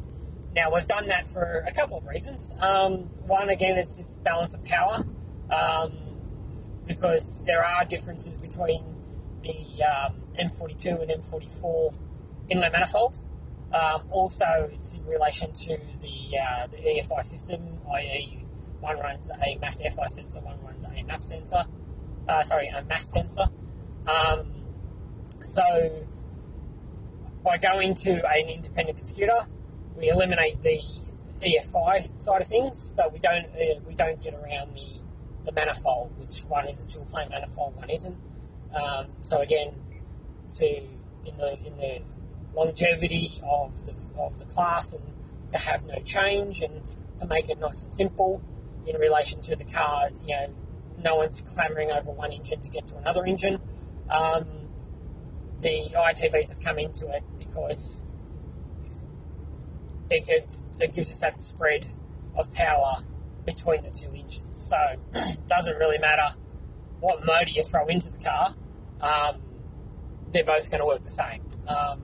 Now, 0.54 0.74
we've 0.74 0.86
done 0.86 1.06
that 1.08 1.26
for 1.26 1.64
a 1.66 1.72
couple 1.72 1.96
of 1.96 2.06
reasons. 2.06 2.54
Um, 2.60 3.10
one, 3.26 3.48
again, 3.48 3.78
is 3.78 3.96
this 3.96 4.18
balance 4.18 4.54
of 4.54 4.64
power, 4.64 5.04
um, 5.50 5.92
because 6.86 7.44
there 7.44 7.64
are 7.64 7.84
differences 7.84 8.38
between 8.38 8.82
the 9.40 9.82
um, 9.82 10.22
M42 10.38 11.02
and 11.02 11.10
M44 11.10 11.98
inlet 12.48 12.72
manifold. 12.72 13.14
Um, 13.72 14.02
also, 14.10 14.70
it's 14.72 14.96
in 14.96 15.04
relation 15.06 15.52
to 15.52 15.78
the, 16.00 16.38
uh, 16.38 16.66
the 16.68 16.76
EFI 16.76 17.22
system, 17.24 17.60
i.e., 17.94 18.44
one 18.80 18.98
runs 18.98 19.30
a 19.44 19.58
mass 19.58 19.80
FI 19.80 20.06
sensor, 20.06 20.40
one 20.40 20.60
runs 20.62 20.84
a 20.84 21.02
MAP 21.02 21.22
sensor. 21.22 21.64
Uh, 22.28 22.42
sorry, 22.42 22.68
a 22.68 22.82
mass 22.84 23.12
sensor. 23.12 23.46
Um, 24.08 24.52
so, 25.42 26.06
by 27.42 27.58
going 27.58 27.94
to 27.94 28.26
an 28.28 28.48
independent 28.48 28.98
computer, 28.98 29.38
we 29.96 30.08
eliminate 30.08 30.62
the 30.62 30.80
EFI 31.40 32.20
side 32.20 32.40
of 32.40 32.46
things, 32.46 32.92
but 32.96 33.12
we 33.12 33.18
don't 33.18 33.46
uh, 33.46 33.80
we 33.86 33.94
don't 33.94 34.20
get 34.22 34.34
around 34.34 34.74
the 34.74 34.95
the 35.46 35.52
manifold, 35.52 36.12
which 36.18 36.42
one 36.42 36.68
is 36.68 36.84
a 36.84 36.92
dual 36.92 37.06
plane 37.06 37.28
manifold, 37.30 37.76
one 37.76 37.88
isn't. 37.88 38.16
Um, 38.74 39.06
so 39.22 39.40
again, 39.40 39.74
to 40.58 40.66
in 40.66 41.36
the 41.38 41.58
in 41.64 41.76
the 41.78 42.02
longevity 42.54 43.40
of 43.44 43.74
the, 43.74 44.10
of 44.18 44.38
the 44.38 44.44
class 44.46 44.92
and 44.92 45.02
to 45.50 45.58
have 45.58 45.86
no 45.86 46.00
change 46.00 46.62
and 46.62 46.82
to 47.18 47.26
make 47.26 47.48
it 47.48 47.58
nice 47.58 47.82
and 47.82 47.92
simple 47.92 48.42
in 48.86 48.96
relation 48.96 49.40
to 49.42 49.56
the 49.56 49.64
car. 49.64 50.08
You 50.22 50.34
know, 50.34 50.54
no 51.02 51.16
one's 51.16 51.40
clamoring 51.40 51.90
over 51.90 52.10
one 52.10 52.32
engine 52.32 52.60
to 52.60 52.70
get 52.70 52.86
to 52.88 52.96
another 52.96 53.24
engine. 53.24 53.60
Um, 54.10 54.46
the 55.60 55.90
ITBs 55.94 56.50
have 56.50 56.60
come 56.62 56.78
into 56.78 57.08
it 57.14 57.22
because 57.38 58.04
it, 60.10 60.24
it, 60.28 60.60
it, 60.80 60.92
gives 60.92 61.10
us 61.10 61.20
that 61.20 61.40
spread 61.40 61.86
of 62.36 62.52
power 62.54 62.96
between 63.46 63.82
the 63.82 63.90
two 63.90 64.10
engines. 64.10 64.50
So 64.52 64.76
it 65.14 65.38
doesn't 65.46 65.76
really 65.78 65.98
matter 65.98 66.34
what 67.00 67.24
motor 67.24 67.50
you 67.50 67.62
throw 67.62 67.86
into 67.86 68.10
the 68.10 68.18
car, 68.18 68.54
um, 69.00 69.40
they're 70.32 70.44
both 70.44 70.70
going 70.70 70.80
to 70.80 70.86
work 70.86 71.02
the 71.02 71.10
same. 71.10 71.42
Um, 71.68 72.02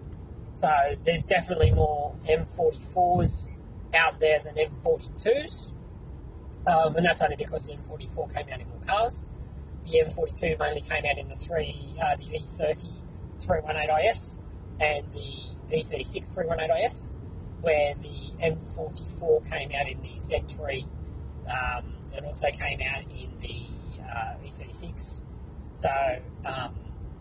so 0.52 0.70
there's 1.04 1.24
definitely 1.24 1.72
more 1.72 2.14
M44s 2.28 3.58
out 3.94 4.20
there 4.20 4.38
than 4.38 4.54
M42s. 4.54 5.72
Um, 6.66 6.96
and 6.96 7.04
that's 7.04 7.22
only 7.22 7.36
because 7.36 7.66
the 7.66 7.74
M44 7.74 8.34
came 8.34 8.52
out 8.52 8.60
in 8.60 8.68
more 8.68 8.80
cars. 8.86 9.26
The 9.84 10.02
M42 10.06 10.58
mainly 10.60 10.82
came 10.82 11.04
out 11.04 11.18
in 11.18 11.28
the 11.28 11.34
three, 11.34 11.76
uh, 12.00 12.14
the 12.16 12.24
E30 12.24 12.92
318IS 13.38 14.38
and 14.80 15.04
the 15.12 15.76
E36 15.76 16.36
318IS, 16.36 17.16
where 17.62 17.94
the 17.94 18.30
M44 18.40 19.50
came 19.50 19.70
out 19.72 19.88
in 19.88 20.00
the 20.02 20.08
Z3 20.08 20.86
um, 21.48 21.84
and 22.14 22.26
also 22.26 22.48
came 22.50 22.80
out 22.80 23.02
in 23.02 23.36
the 23.38 24.02
uh, 24.02 24.36
E36. 24.44 25.22
So, 25.74 25.90
um, 26.44 26.74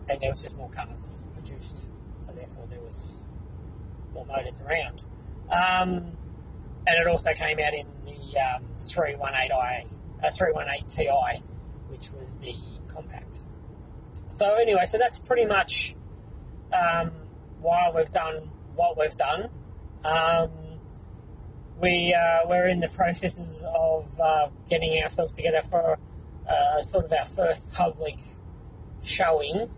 and 0.08 0.20
there 0.20 0.30
was 0.30 0.42
just 0.42 0.56
more 0.56 0.70
cars 0.70 1.24
produced, 1.32 1.90
so 2.20 2.32
therefore 2.32 2.66
there 2.68 2.80
was 2.80 3.22
more 4.12 4.26
motors 4.26 4.62
around. 4.62 5.04
Um, 5.50 6.16
and 6.86 6.98
it 6.98 7.06
also 7.06 7.32
came 7.32 7.58
out 7.58 7.74
in 7.74 7.86
the 8.04 8.38
um, 8.40 8.64
318i, 8.76 9.86
uh, 10.22 10.30
318 10.30 10.86
Ti, 10.86 11.42
which 11.88 12.10
was 12.12 12.36
the 12.36 12.54
compact. 12.88 13.44
So 14.28 14.54
anyway, 14.54 14.84
so 14.86 14.98
that's 14.98 15.20
pretty 15.20 15.46
much 15.46 15.94
um, 16.72 17.12
why 17.60 17.90
we've 17.94 18.10
done 18.10 18.50
what 18.74 18.98
we've 18.98 19.16
done. 19.16 19.50
Um, 20.04 20.50
we 21.82 22.14
uh, 22.14 22.48
we're 22.48 22.68
in 22.68 22.78
the 22.80 22.88
processes 22.88 23.64
of 23.74 24.18
uh, 24.20 24.48
getting 24.70 25.02
ourselves 25.02 25.32
together 25.32 25.60
for 25.62 25.98
uh, 26.48 26.80
sort 26.80 27.04
of 27.04 27.12
our 27.12 27.26
first 27.26 27.74
public 27.74 28.14
showing. 29.02 29.68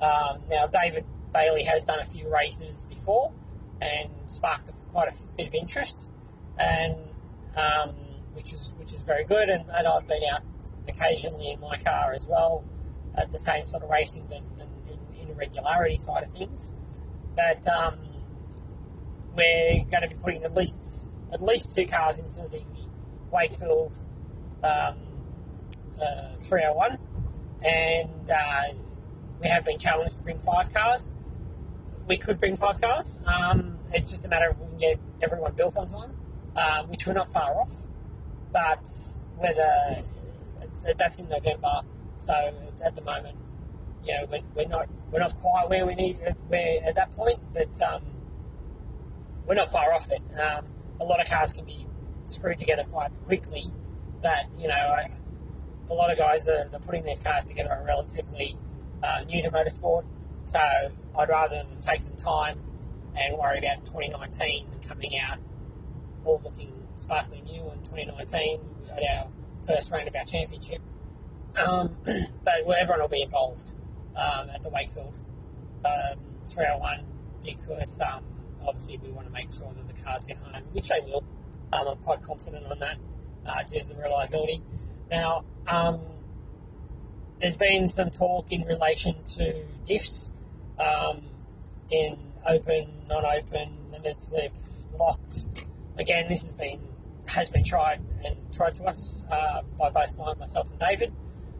Um, 0.00 0.40
now, 0.48 0.66
David 0.66 1.04
Bailey 1.34 1.64
has 1.64 1.84
done 1.84 2.00
a 2.00 2.04
few 2.04 2.32
races 2.32 2.86
before, 2.86 3.32
and 3.80 4.08
sparked 4.26 4.70
quite 4.90 5.08
a 5.08 5.14
bit 5.36 5.48
of 5.48 5.54
interest, 5.54 6.10
and 6.58 6.96
um, 7.56 7.90
which 8.32 8.54
is 8.54 8.74
which 8.78 8.94
is 8.94 9.04
very 9.04 9.24
good. 9.24 9.50
And, 9.50 9.66
and, 9.70 9.86
I've 9.86 10.08
been 10.08 10.22
out 10.32 10.40
occasionally 10.88 11.52
in 11.52 11.60
my 11.60 11.76
car 11.76 12.12
as 12.12 12.26
well 12.28 12.64
at 13.16 13.30
the 13.32 13.38
same 13.38 13.66
sort 13.66 13.82
of 13.82 13.90
racing, 13.90 14.26
but 14.28 14.38
in, 14.38 15.22
in, 15.22 15.30
a 15.30 15.34
regularity 15.34 15.96
side 15.98 16.22
of 16.22 16.30
things. 16.30 16.72
But 17.36 17.68
um, 17.68 17.98
we're 19.36 19.84
going 19.90 20.02
to 20.02 20.08
be 20.08 20.16
putting 20.22 20.42
at 20.42 20.56
least 20.56 21.09
at 21.32 21.42
least 21.42 21.74
two 21.74 21.86
cars 21.86 22.18
into 22.18 22.48
the 22.48 22.62
Wakefield 23.30 23.96
um, 24.62 24.96
uh, 26.02 26.34
301, 26.36 26.98
and 27.64 28.30
uh, 28.30 28.62
we 29.40 29.48
have 29.48 29.64
been 29.64 29.78
challenged 29.78 30.18
to 30.18 30.24
bring 30.24 30.38
five 30.38 30.72
cars 30.72 31.12
we 32.10 32.16
could 32.16 32.38
bring 32.38 32.56
five 32.56 32.80
cars. 32.80 33.20
Um, 33.24 33.78
it's 33.94 34.10
just 34.10 34.26
a 34.26 34.28
matter 34.28 34.50
of 34.50 34.60
we 34.60 34.66
can 34.66 34.76
get 34.76 34.98
everyone 35.22 35.52
built 35.52 35.76
on 35.76 35.86
time, 35.86 36.16
um, 36.56 36.88
which 36.88 37.06
we're 37.06 37.12
not 37.12 37.28
far 37.28 37.54
off. 37.54 37.86
But 38.52 38.86
whether 39.36 40.02
that's 40.98 41.20
in 41.20 41.28
November, 41.28 41.82
so 42.18 42.34
at 42.84 42.96
the 42.96 43.02
moment, 43.02 43.36
you 44.04 44.12
know, 44.14 44.26
we're, 44.30 44.42
we're 44.56 44.68
not 44.68 44.88
we're 45.12 45.20
not 45.20 45.34
quite 45.36 45.70
where 45.70 45.86
we 45.86 45.94
need 45.94 46.18
we're 46.48 46.80
at 46.84 46.96
that 46.96 47.12
point, 47.12 47.38
but 47.54 47.80
um, 47.80 48.02
we're 49.46 49.54
not 49.54 49.70
far 49.70 49.92
off 49.92 50.10
it. 50.10 50.22
Um, 50.38 50.66
a 51.00 51.04
lot 51.04 51.20
of 51.20 51.28
cars 51.28 51.52
can 51.52 51.64
be 51.64 51.86
screwed 52.24 52.58
together 52.58 52.84
quite 52.90 53.10
quickly, 53.24 53.64
but 54.22 54.46
you 54.58 54.68
know, 54.68 54.74
I, 54.74 55.06
a 55.90 55.94
lot 55.94 56.10
of 56.12 56.18
guys 56.18 56.48
are, 56.48 56.68
are 56.72 56.80
putting 56.80 57.04
these 57.04 57.20
cars 57.20 57.44
together 57.44 57.70
are 57.70 57.84
relatively 57.84 58.56
uh, 59.02 59.24
new 59.26 59.42
to 59.42 59.50
motorsport. 59.50 60.04
So 60.44 60.60
I'd 61.18 61.28
rather 61.28 61.62
take 61.82 62.04
the 62.04 62.16
time 62.16 62.60
and 63.16 63.36
worry 63.36 63.58
about 63.58 63.84
2019 63.84 64.66
coming 64.86 65.18
out 65.18 65.38
all 66.24 66.40
looking 66.44 66.72
sparkling 66.94 67.44
new 67.44 67.62
in 67.70 67.78
2019 67.78 68.60
at 68.94 69.02
our 69.02 69.28
first 69.66 69.90
round 69.90 70.06
of 70.06 70.14
our 70.14 70.24
championship. 70.24 70.80
Um, 71.66 71.96
but 72.44 72.60
everyone 72.78 73.00
will 73.00 73.08
be 73.08 73.22
involved 73.22 73.74
um, 74.16 74.50
at 74.50 74.62
the 74.62 74.70
Wakefield 74.70 75.20
um, 75.84 76.18
301 76.44 77.04
because 77.44 78.00
um, 78.00 78.22
obviously 78.66 78.98
we 78.98 79.10
want 79.10 79.26
to 79.26 79.32
make 79.32 79.52
sure 79.52 79.72
that 79.72 79.86
the 79.86 80.02
cars 80.02 80.24
get 80.24 80.36
home, 80.38 80.62
which 80.72 80.88
they 80.88 81.00
will. 81.00 81.24
Um, 81.72 81.88
I'm 81.88 81.96
quite 81.98 82.22
confident 82.22 82.66
on 82.66 82.78
that 82.80 82.96
uh, 83.46 83.62
due 83.62 83.80
to 83.80 83.86
the 83.86 84.02
reliability. 84.02 84.62
Now, 85.10 85.44
um, 85.66 86.00
there's 87.40 87.56
been 87.56 87.88
some 87.88 88.10
talk 88.10 88.52
in 88.52 88.62
relation 88.64 89.14
to 89.36 89.64
diffs 89.84 90.32
um, 90.78 91.22
in 91.90 92.16
open, 92.46 92.88
non-open, 93.08 93.90
limited 93.90 94.16
slip, 94.16 94.54
locked. 94.98 95.46
Again, 95.98 96.28
this 96.28 96.42
has 96.42 96.54
been 96.54 96.80
has 97.28 97.50
been 97.50 97.64
tried 97.64 98.00
and 98.24 98.36
tried 98.52 98.74
to 98.74 98.84
us 98.84 99.22
uh, 99.30 99.62
by 99.78 99.90
both 99.90 100.18
my, 100.18 100.34
myself 100.34 100.70
and 100.70 100.78
David. 100.78 101.12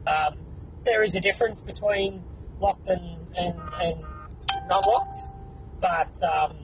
Um, 0.07 0.39
there 0.85 1.03
is 1.03 1.15
a 1.15 1.21
difference 1.21 1.61
between 1.61 2.25
locked 2.59 2.89
and, 2.89 3.27
and, 3.39 3.55
and 3.83 4.01
not 4.69 4.87
locked, 4.87 5.17
but 5.81 6.17
um, 6.25 6.57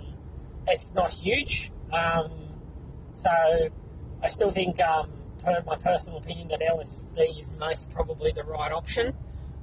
it's 0.68 0.94
not 0.94 1.12
huge. 1.12 1.70
Um, 1.92 2.30
so 3.14 3.30
I 4.22 4.28
still 4.28 4.50
think, 4.50 4.80
um, 4.80 5.10
per 5.42 5.62
my 5.66 5.76
personal 5.76 6.18
opinion, 6.18 6.48
that 6.48 6.60
LSD 6.60 7.38
is 7.38 7.56
most 7.58 7.90
probably 7.90 8.32
the 8.32 8.44
right 8.44 8.72
option, 8.72 9.14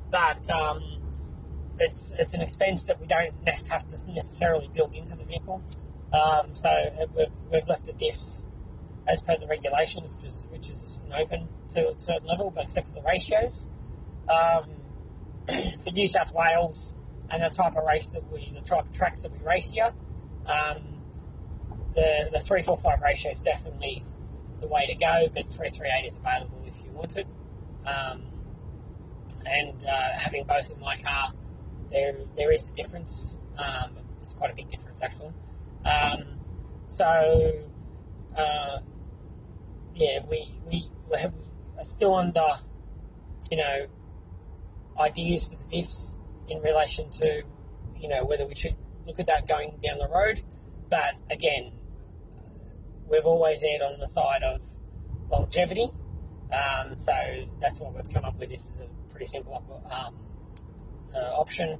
but 0.10 0.50
um, 0.50 0.84
it's 1.80 2.14
it's 2.18 2.34
an 2.34 2.42
expense 2.42 2.86
that 2.86 3.00
we 3.00 3.08
don't 3.08 3.34
have 3.48 3.88
to 3.88 4.14
necessarily 4.14 4.70
build 4.74 4.96
into 4.96 5.16
the 5.16 5.26
vehicle. 5.26 5.64
Um, 6.12 6.54
so 6.54 6.70
we've, 7.16 7.36
we've 7.52 7.68
left 7.68 7.86
the 7.86 7.94
diffs 7.94 8.46
as 9.08 9.22
per 9.22 9.36
the 9.38 9.48
regulations, 9.48 10.16
which 10.16 10.26
is 10.26 10.48
which 10.52 10.70
is 10.70 11.00
open 11.16 11.48
to 11.70 11.90
a 11.90 12.00
certain 12.00 12.28
level, 12.28 12.52
but 12.52 12.64
except 12.64 12.88
for 12.88 12.94
the 12.94 13.02
ratios. 13.02 13.68
Um, 14.30 14.66
for 15.84 15.92
New 15.92 16.08
South 16.08 16.34
Wales 16.34 16.96
and 17.30 17.44
the 17.44 17.50
type 17.50 17.76
of 17.76 17.86
race 17.88 18.12
that 18.12 18.32
we, 18.32 18.52
the 18.56 18.62
type 18.62 18.86
of 18.86 18.94
tracks 18.94 19.24
that 19.24 19.32
we 19.32 19.46
race 19.46 19.72
here, 19.72 19.94
um, 20.46 20.93
the 21.94 22.30
the 22.32 22.40
three 22.40 22.62
four 22.62 22.78
five 22.78 23.02
ratio 23.02 23.32
is 23.32 23.42
definitely 23.42 24.04
the 24.60 24.68
way 24.68 24.86
to 24.88 24.96
go. 24.96 25.28
But 25.34 25.48
three 25.48 25.70
three 25.70 25.92
eight 25.98 26.06
is 26.06 26.18
available 26.18 26.62
if 26.66 26.84
you 26.86 26.92
want 26.92 27.18
it. 27.18 27.28
Um, 27.86 28.24
and 29.46 29.76
uh, 29.86 30.18
having 30.18 30.46
both 30.46 30.72
in 30.72 30.80
my 30.80 30.98
car, 30.98 31.34
there 31.90 32.16
there 32.36 32.52
is 32.52 32.70
a 32.70 32.74
difference. 32.74 33.40
Um, 33.58 33.98
it's 34.18 34.34
quite 34.34 34.52
a 34.52 34.56
big 34.56 34.70
difference 34.70 35.04
actually. 35.04 35.34
Um, 35.86 36.40
so 36.88 37.66
uh, 38.38 38.80
yeah, 39.96 40.20
we 40.30 40.48
we 40.66 40.84
we're 41.10 41.32
still 41.82 42.16
under 42.16 42.48
you 43.52 43.58
know 43.58 43.88
ideas 45.00 45.46
for 45.46 45.62
the 45.62 45.78
diffs 45.78 46.18
in 46.50 46.62
relation 46.62 47.10
to 47.10 47.44
you 48.00 48.08
know 48.08 48.24
whether 48.26 48.46
we 48.46 48.56
should 48.56 48.76
look 49.06 49.20
at 49.20 49.26
that 49.26 49.48
going 49.48 49.78
down 49.84 49.98
the 49.98 50.08
road. 50.08 50.42
But 50.90 51.16
again, 51.30 51.72
we've 53.14 53.26
always 53.26 53.64
erred 53.64 53.82
on 53.82 54.00
the 54.00 54.08
side 54.08 54.44
of 54.44 54.62
longevity. 55.30 55.88
Um, 56.52 56.98
so 56.98 57.14
that's 57.60 57.80
what 57.80 57.96
we've 57.96 58.12
come 58.14 58.26
up 58.26 58.38
with. 58.40 58.50
This 58.50 58.62
is 58.62 58.88
a 58.90 59.12
pretty 59.12 59.28
simple 59.28 59.64
um, 59.92 60.16
uh, 61.16 61.40
option 61.40 61.80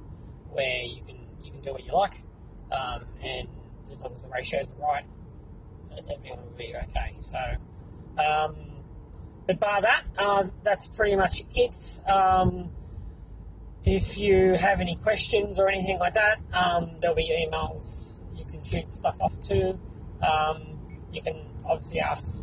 where 0.50 0.82
you 0.82 1.02
can 1.06 1.16
you 1.42 1.50
can 1.50 1.60
do 1.60 1.72
what 1.72 1.84
you 1.84 1.92
like, 1.92 2.14
um, 2.72 3.02
and 3.22 3.48
as 3.90 4.02
long 4.02 4.14
as 4.14 4.24
the 4.24 4.30
ratios 4.30 4.72
are 4.72 4.88
right, 4.88 5.04
everything 5.98 6.36
will 6.36 6.54
be 6.56 6.74
okay. 6.74 7.14
So, 7.20 7.38
um, 8.18 8.56
but 9.46 9.60
bar 9.60 9.82
that, 9.82 10.04
uh, 10.16 10.44
that's 10.62 10.96
pretty 10.96 11.16
much 11.16 11.42
it. 11.54 11.76
Um, 12.08 12.70
if 13.84 14.16
you 14.16 14.54
have 14.54 14.80
any 14.80 14.96
questions 14.96 15.58
or 15.58 15.68
anything 15.68 15.98
like 15.98 16.14
that, 16.14 16.38
there'll 17.00 17.14
be 17.14 17.28
emails 17.28 18.20
you 18.34 18.44
can 18.46 18.64
shoot 18.64 18.92
stuff 18.94 19.20
off 19.20 19.38
to. 19.40 19.78
You 21.14 21.22
can 21.22 21.40
obviously 21.64 22.00
ask 22.00 22.42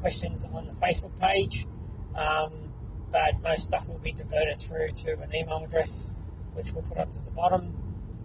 questions 0.00 0.46
on 0.52 0.66
the 0.66 0.72
Facebook 0.72 1.18
page, 1.20 1.66
um, 2.14 2.72
but 3.10 3.42
most 3.42 3.64
stuff 3.64 3.88
will 3.88 3.98
be 3.98 4.12
diverted 4.12 4.60
through 4.60 4.88
to 4.88 5.20
an 5.20 5.34
email 5.34 5.64
address, 5.64 6.14
which 6.54 6.72
we'll 6.72 6.84
put 6.84 6.98
up 6.98 7.10
to 7.10 7.24
the 7.24 7.30
bottom. 7.32 7.76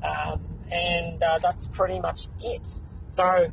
Um, 0.04 0.42
and 0.72 1.22
uh, 1.22 1.40
that's 1.40 1.68
pretty 1.68 2.00
much 2.00 2.28
it. 2.44 2.68
So, 3.08 3.52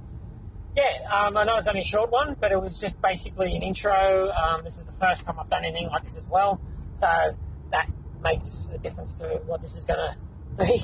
yeah, 0.76 0.98
um, 1.12 1.36
I 1.36 1.44
know 1.44 1.56
it's 1.56 1.68
only 1.68 1.80
a 1.80 1.84
short 1.84 2.10
one, 2.10 2.36
but 2.38 2.52
it 2.52 2.60
was 2.60 2.80
just 2.80 3.00
basically 3.00 3.56
an 3.56 3.62
intro. 3.62 4.30
Um, 4.30 4.64
this 4.64 4.76
is 4.76 4.86
the 4.86 5.06
first 5.06 5.24
time 5.24 5.38
I've 5.38 5.48
done 5.48 5.64
anything 5.64 5.88
like 5.88 6.02
this 6.02 6.18
as 6.18 6.28
well, 6.28 6.60
so 6.92 7.36
that 7.70 7.88
makes 8.22 8.70
a 8.74 8.78
difference 8.78 9.14
to 9.16 9.40
what 9.46 9.62
this 9.62 9.76
is 9.76 9.84
going 9.84 10.00
to 10.56 10.64
be. 10.64 10.82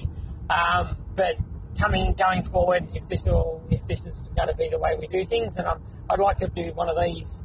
Um, 0.48 0.96
but 1.14 1.36
coming 1.78 2.12
going 2.14 2.42
forward, 2.42 2.88
if 2.94 3.08
this 3.08 3.26
will, 3.26 3.62
if 3.70 3.86
this 3.86 4.06
is 4.06 4.30
going 4.36 4.48
to 4.48 4.54
be 4.54 4.68
the 4.68 4.78
way 4.78 4.96
we 4.98 5.06
do 5.06 5.24
things, 5.24 5.56
and 5.56 5.66
i 5.66 5.76
would 6.10 6.20
like 6.20 6.36
to 6.38 6.48
do 6.48 6.72
one 6.72 6.88
of 6.88 6.96
these 7.00 7.42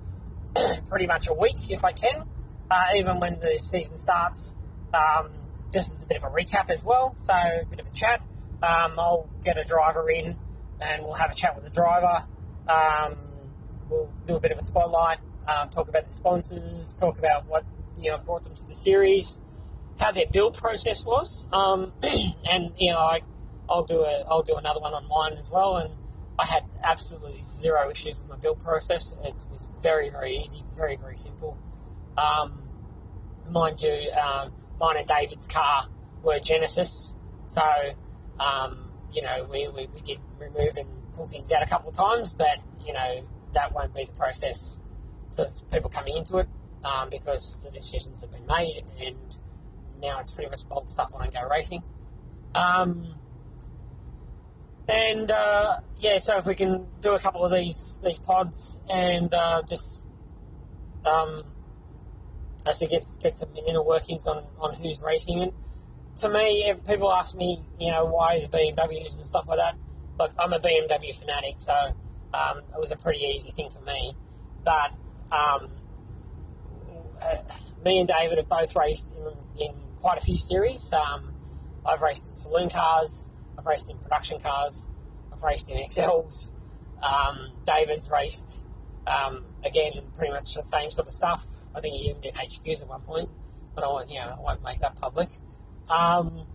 pretty 0.89 1.07
much 1.07 1.27
a 1.27 1.33
week 1.33 1.69
if 1.69 1.83
I 1.83 1.91
can, 1.91 2.23
uh, 2.71 2.87
even 2.95 3.19
when 3.19 3.39
the 3.39 3.57
season 3.57 3.97
starts. 3.97 4.57
Um, 4.93 5.29
just 5.75 5.93
as 5.93 6.03
a 6.03 6.07
bit 6.07 6.17
of 6.17 6.23
a 6.23 6.27
recap 6.27 6.69
as 6.69 6.85
well, 6.85 7.13
so 7.17 7.33
a 7.33 7.65
bit 7.69 7.79
of 7.81 7.87
a 7.87 7.91
chat. 7.91 8.21
Um, 8.63 8.93
I'll 8.97 9.29
get 9.43 9.57
a 9.57 9.65
driver 9.65 10.09
in, 10.09 10.37
and 10.79 11.03
we'll 11.03 11.15
have 11.15 11.31
a 11.31 11.35
chat 11.35 11.53
with 11.53 11.65
the 11.65 11.69
driver. 11.69 12.25
Um, 12.69 13.17
we'll 13.89 14.09
do 14.25 14.35
a 14.35 14.39
bit 14.39 14.51
of 14.51 14.57
a 14.57 14.61
spotlight, 14.61 15.19
um, 15.47 15.69
talk 15.69 15.89
about 15.89 16.05
the 16.05 16.13
sponsors, 16.13 16.95
talk 16.95 17.17
about 17.17 17.45
what 17.47 17.65
you 17.97 18.09
know 18.09 18.17
brought 18.19 18.43
them 18.43 18.55
to 18.55 18.67
the 18.67 18.73
series, 18.73 19.39
how 19.99 20.11
their 20.11 20.27
build 20.27 20.55
process 20.55 21.05
was, 21.05 21.45
um, 21.51 21.91
and 22.51 22.71
you 22.77 22.91
know 22.91 22.99
I, 22.99 23.21
I'll 23.69 23.83
do 23.83 24.01
a 24.01 24.23
I'll 24.29 24.43
do 24.43 24.55
another 24.55 24.79
one 24.79 24.93
on 24.93 25.07
mine 25.07 25.33
as 25.33 25.51
well. 25.51 25.77
And 25.77 25.93
I 26.37 26.45
had 26.45 26.63
absolutely 26.83 27.41
zero 27.41 27.89
issues 27.89 28.19
with 28.19 28.29
my 28.29 28.35
build 28.37 28.59
process. 28.59 29.15
It 29.23 29.35
was 29.51 29.69
very 29.81 30.09
very 30.09 30.35
easy, 30.37 30.63
very 30.75 30.95
very 30.95 31.17
simple. 31.17 31.57
Um, 32.17 32.63
mind 33.49 33.81
you, 33.81 34.11
um, 34.11 34.53
mine 34.79 34.97
and 34.97 35.07
David's 35.07 35.47
car 35.47 35.87
were 36.23 36.39
Genesis, 36.39 37.15
so 37.47 37.61
um, 38.39 38.89
you 39.13 39.21
know 39.21 39.47
we, 39.51 39.67
we, 39.67 39.87
we 39.87 40.01
did 40.01 40.19
remove 40.39 40.77
and 40.77 40.89
pull 41.13 41.27
things 41.27 41.51
out 41.51 41.63
a 41.63 41.67
couple 41.67 41.89
of 41.89 41.95
times, 41.95 42.33
but 42.33 42.59
you 42.85 42.93
know 42.93 43.25
that 43.53 43.73
won't 43.73 43.93
be 43.93 44.05
the 44.05 44.13
process 44.13 44.81
for 45.33 45.49
people 45.71 45.89
coming 45.89 46.15
into 46.15 46.37
it 46.37 46.47
um, 46.83 47.09
because 47.09 47.63
the 47.63 47.71
decisions 47.71 48.21
have 48.21 48.31
been 48.31 48.45
made, 48.45 48.83
and 49.01 49.37
now 50.01 50.19
it's 50.19 50.31
pretty 50.31 50.49
much 50.49 50.67
bolt 50.67 50.89
stuff 50.89 51.13
on 51.15 51.23
and 51.23 51.33
go 51.33 51.47
racing. 51.49 51.83
Um, 52.53 53.15
and 54.87 55.31
uh, 55.31 55.79
yeah, 55.99 56.17
so 56.17 56.37
if 56.37 56.45
we 56.45 56.55
can 56.55 56.87
do 57.01 57.13
a 57.13 57.19
couple 57.19 57.45
of 57.45 57.51
these 57.51 57.99
these 58.03 58.19
pods 58.19 58.79
and 58.91 59.33
uh, 59.33 59.61
just 59.67 60.07
um, 61.05 61.39
actually 62.67 62.87
get 62.87 63.05
get 63.21 63.35
some 63.35 63.49
inner 63.67 63.83
workings 63.83 64.27
on, 64.27 64.43
on 64.59 64.75
who's 64.75 65.01
racing 65.01 65.41
and 65.41 65.53
to 66.17 66.29
me, 66.29 66.73
people 66.87 67.11
ask 67.11 67.35
me, 67.35 67.59
you 67.79 67.91
know, 67.91 68.05
why 68.05 68.39
the 68.39 68.47
BMWs 68.47 69.17
and 69.17 69.27
stuff 69.27 69.47
like 69.47 69.57
that. 69.57 69.75
Look, 70.17 70.31
I'm 70.39 70.53
a 70.53 70.59
BMW 70.59 71.17
fanatic, 71.17 71.55
so 71.57 71.73
um, 72.33 72.59
it 72.59 72.79
was 72.79 72.91
a 72.91 72.95
pretty 72.95 73.19
easy 73.19 73.51
thing 73.51 73.69
for 73.69 73.81
me. 73.81 74.13
But 74.63 74.91
um, 75.31 75.69
uh, 77.21 77.35
me 77.83 77.99
and 77.99 78.07
David 78.07 78.37
have 78.37 78.47
both 78.47 78.75
raced 78.75 79.13
in, 79.15 79.67
in 79.67 79.75
quite 79.99 80.17
a 80.17 80.21
few 80.21 80.37
series. 80.37 80.93
Um, 80.93 81.33
I've 81.85 82.01
raced 82.01 82.29
in 82.29 82.35
saloon 82.35 82.69
cars, 82.69 83.29
I've 83.65 83.69
raced 83.71 83.89
in 83.89 83.97
production 83.97 84.39
cars, 84.39 84.87
I've 85.33 85.41
raced 85.41 85.71
in 85.71 85.77
Excels. 85.77 86.53
Um, 87.01 87.51
David's 87.65 88.09
raced 88.11 88.65
um, 89.07 89.43
again, 89.63 89.93
pretty 90.15 90.33
much 90.33 90.53
the 90.53 90.63
same 90.63 90.89
sort 90.89 91.07
of 91.07 91.13
stuff. 91.13 91.45
I 91.75 91.79
think 91.79 91.95
he 91.95 92.09
even 92.09 92.21
did 92.21 92.35
HQs 92.35 92.83
at 92.83 92.87
one 92.87 93.01
point, 93.01 93.29
but 93.73 93.83
I 93.83 93.87
won't, 93.87 94.09
you 94.09 94.19
know, 94.19 94.35
I 94.37 94.41
won't 94.41 94.63
make 94.63 94.79
that 94.79 94.95
public. 94.95 95.29
Um, 95.89 96.45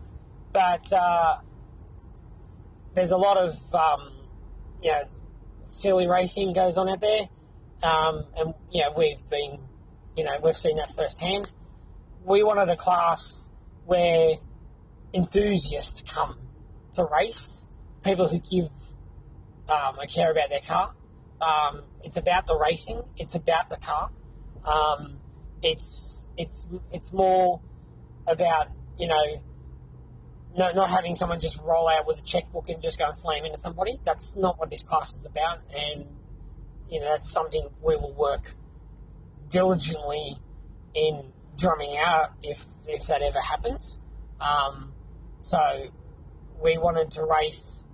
but 0.53 0.93
uh, 0.93 1.39
there's 2.95 3.13
a 3.13 3.17
lot 3.17 3.37
of 3.37 3.75
um, 3.75 4.11
you 4.83 4.91
know 4.91 5.03
silly 5.67 6.09
racing 6.09 6.53
goes 6.53 6.77
on 6.77 6.89
out 6.89 7.01
there, 7.01 7.29
um, 7.83 8.25
and 8.37 8.55
yeah, 8.71 8.89
we've 8.97 9.29
been 9.31 9.61
you 10.17 10.25
know 10.25 10.39
we've 10.43 10.57
seen 10.57 10.77
that 10.77 10.91
firsthand. 10.91 11.53
We 12.25 12.43
wanted 12.43 12.69
a 12.69 12.77
class 12.77 13.51
where 13.85 14.37
enthusiasts 15.15 16.03
come 16.03 16.37
race, 17.07 17.67
people 18.03 18.29
who 18.29 18.39
give 18.39 18.71
um, 19.71 19.97
I 20.01 20.07
care 20.07 20.31
about 20.31 20.51
their 20.51 20.61
car. 20.61 20.95
Um, 21.41 21.83
it's 22.03 22.17
about 22.17 22.47
the 22.47 22.57
racing. 22.57 23.03
It's 23.17 23.35
about 23.35 23.71
the 23.71 23.77
car. 23.77 24.11
Um, 24.65 25.19
it's 25.63 26.27
it's 26.37 26.67
it's 26.93 27.13
more 27.13 27.61
about 28.27 28.69
you 28.99 29.07
know 29.07 29.43
no, 30.57 30.73
not 30.73 30.91
having 30.91 31.15
someone 31.15 31.41
just 31.41 31.59
roll 31.59 31.89
out 31.89 32.07
with 32.07 32.19
a 32.19 32.23
checkbook 32.23 32.69
and 32.69 32.83
just 32.83 32.99
go 32.99 33.07
and 33.07 33.17
slam 33.17 33.45
into 33.45 33.59
somebody. 33.59 34.01
That's 34.05 34.37
not 34.37 34.59
what 34.59 34.71
this 34.71 34.83
class 34.83 35.15
is 35.15 35.25
about, 35.25 35.59
and 35.77 36.07
you 36.91 37.01
know 37.01 37.07
that's 37.07 37.31
something 37.31 37.69
we 37.83 37.97
will 37.97 38.15
work 38.19 38.53
diligently 39.49 40.37
in 40.95 41.33
drumming 41.57 41.97
out 41.97 42.33
if 42.43 42.65
if 42.87 43.07
that 43.07 43.23
ever 43.23 43.41
happens. 43.41 44.01
Um, 44.41 44.93
so 45.39 45.91
we 46.63 46.79
wanted 46.79 47.11
to 47.13 47.25
race 47.25 47.89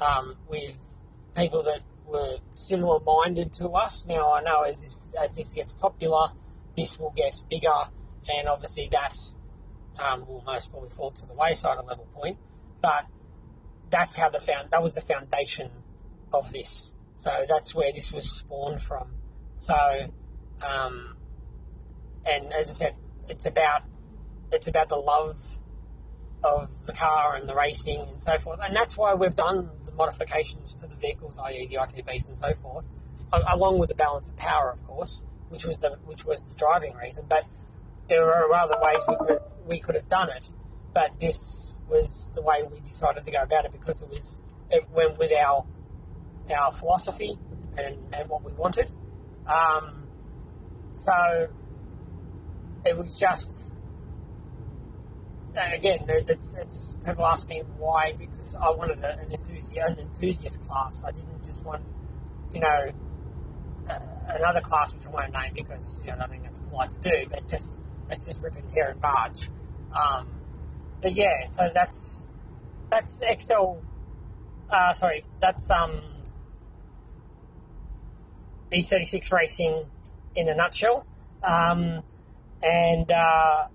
um, 0.00 0.36
with 0.48 1.04
people 1.36 1.62
that 1.62 1.80
were 2.06 2.38
similar 2.50 2.98
minded 3.00 3.52
to 3.54 3.68
us. 3.70 4.06
Now 4.06 4.34
I 4.34 4.42
know 4.42 4.62
as 4.62 5.14
as 5.20 5.36
this 5.36 5.52
gets 5.54 5.72
popular, 5.72 6.28
this 6.76 6.98
will 6.98 7.12
get 7.16 7.42
bigger, 7.48 7.84
and 8.32 8.48
obviously 8.48 8.88
that 8.90 9.16
um, 9.98 10.26
will 10.26 10.42
most 10.46 10.70
probably 10.70 10.90
fall 10.90 11.10
to 11.12 11.26
the 11.26 11.34
wayside 11.34 11.78
at 11.78 11.84
a 11.84 11.86
level 11.86 12.06
point. 12.12 12.38
But 12.80 13.06
that's 13.90 14.16
how 14.16 14.28
the 14.30 14.40
found 14.40 14.70
that 14.70 14.82
was 14.82 14.94
the 14.94 15.00
foundation 15.00 15.70
of 16.32 16.52
this. 16.52 16.94
So 17.14 17.44
that's 17.48 17.74
where 17.74 17.92
this 17.92 18.12
was 18.12 18.30
spawned 18.30 18.80
from. 18.80 19.10
So, 19.56 19.76
um, 20.66 21.16
and 22.28 22.52
as 22.52 22.70
I 22.70 22.72
said, 22.72 22.94
it's 23.28 23.46
about 23.46 23.82
it's 24.52 24.66
about 24.66 24.88
the 24.88 24.96
love 24.96 25.60
of 26.44 26.68
the 26.86 26.92
car 26.92 27.34
and 27.34 27.48
the 27.48 27.54
racing 27.54 28.00
and 28.00 28.20
so 28.20 28.38
forth, 28.38 28.60
and 28.62 28.74
that's 28.74 28.96
why 28.96 29.14
we've 29.14 29.34
done 29.34 29.68
the 29.84 29.92
modifications 29.92 30.74
to 30.76 30.86
the 30.86 30.96
vehicles, 30.96 31.38
i.e., 31.44 31.66
the 31.66 31.76
ITBs 31.76 32.28
and 32.28 32.36
so 32.36 32.52
forth, 32.54 32.90
along 33.48 33.78
with 33.78 33.88
the 33.88 33.94
balance 33.94 34.30
of 34.30 34.36
power, 34.36 34.70
of 34.70 34.82
course, 34.82 35.24
which 35.48 35.64
was 35.66 35.78
the 35.78 35.98
which 36.04 36.24
was 36.24 36.42
the 36.42 36.54
driving 36.58 36.94
reason. 36.94 37.26
But 37.28 37.44
there 38.08 38.32
are 38.32 38.52
other 38.52 38.76
ways 38.80 39.02
we 39.08 39.16
could 39.16 39.38
we 39.66 39.78
could 39.78 39.94
have 39.94 40.08
done 40.08 40.30
it, 40.30 40.52
but 40.94 41.18
this 41.20 41.78
was 41.88 42.30
the 42.34 42.42
way 42.42 42.62
we 42.62 42.80
decided 42.80 43.24
to 43.24 43.30
go 43.30 43.42
about 43.42 43.64
it 43.64 43.72
because 43.72 44.02
it 44.02 44.08
was 44.08 44.38
it 44.70 44.84
went 44.90 45.18
with 45.18 45.32
our 45.32 45.66
our 46.54 46.72
philosophy 46.72 47.34
and, 47.78 47.96
and 48.12 48.28
what 48.28 48.42
we 48.42 48.52
wanted. 48.52 48.90
Um, 49.46 50.06
so 50.94 51.48
it 52.84 52.96
was 52.96 53.18
just 53.18 53.76
again, 55.56 56.04
it's, 56.08 56.54
it's 56.56 56.98
people 57.04 57.26
ask 57.26 57.48
me 57.48 57.62
why 57.78 58.14
because 58.18 58.56
I 58.56 58.70
wanted 58.70 58.98
an 59.04 59.32
enthusiast, 59.32 59.76
an 59.76 59.98
enthusiast 59.98 60.62
class. 60.62 61.04
I 61.04 61.12
didn't 61.12 61.44
just 61.44 61.64
want, 61.64 61.82
you 62.52 62.60
know, 62.60 62.92
uh, 63.88 63.98
another 64.28 64.60
class 64.60 64.94
which 64.94 65.06
I 65.06 65.10
won't 65.10 65.32
name 65.32 65.52
because 65.54 66.00
you 66.04 66.12
know 66.12 66.18
I 66.20 66.26
think 66.26 66.44
that's 66.44 66.58
polite 66.60 66.90
to 66.92 67.00
do, 67.00 67.26
but 67.30 67.48
just 67.48 67.80
it's 68.10 68.26
just 68.28 68.42
rip 68.42 68.54
and 68.54 68.68
tear 68.68 68.90
and 68.90 69.00
barge. 69.00 69.48
Um, 69.92 70.28
but 71.02 71.14
yeah, 71.14 71.46
so 71.46 71.70
that's 71.72 72.32
that's 72.90 73.22
Excel. 73.22 73.82
Uh, 74.68 74.92
sorry, 74.92 75.24
that's 75.40 75.70
um, 75.70 76.00
E36 78.72 79.32
racing 79.32 79.86
in 80.34 80.48
a 80.48 80.54
nutshell. 80.54 81.06
Um, 81.42 82.02
and 82.62 83.10
uh, 83.10 83.66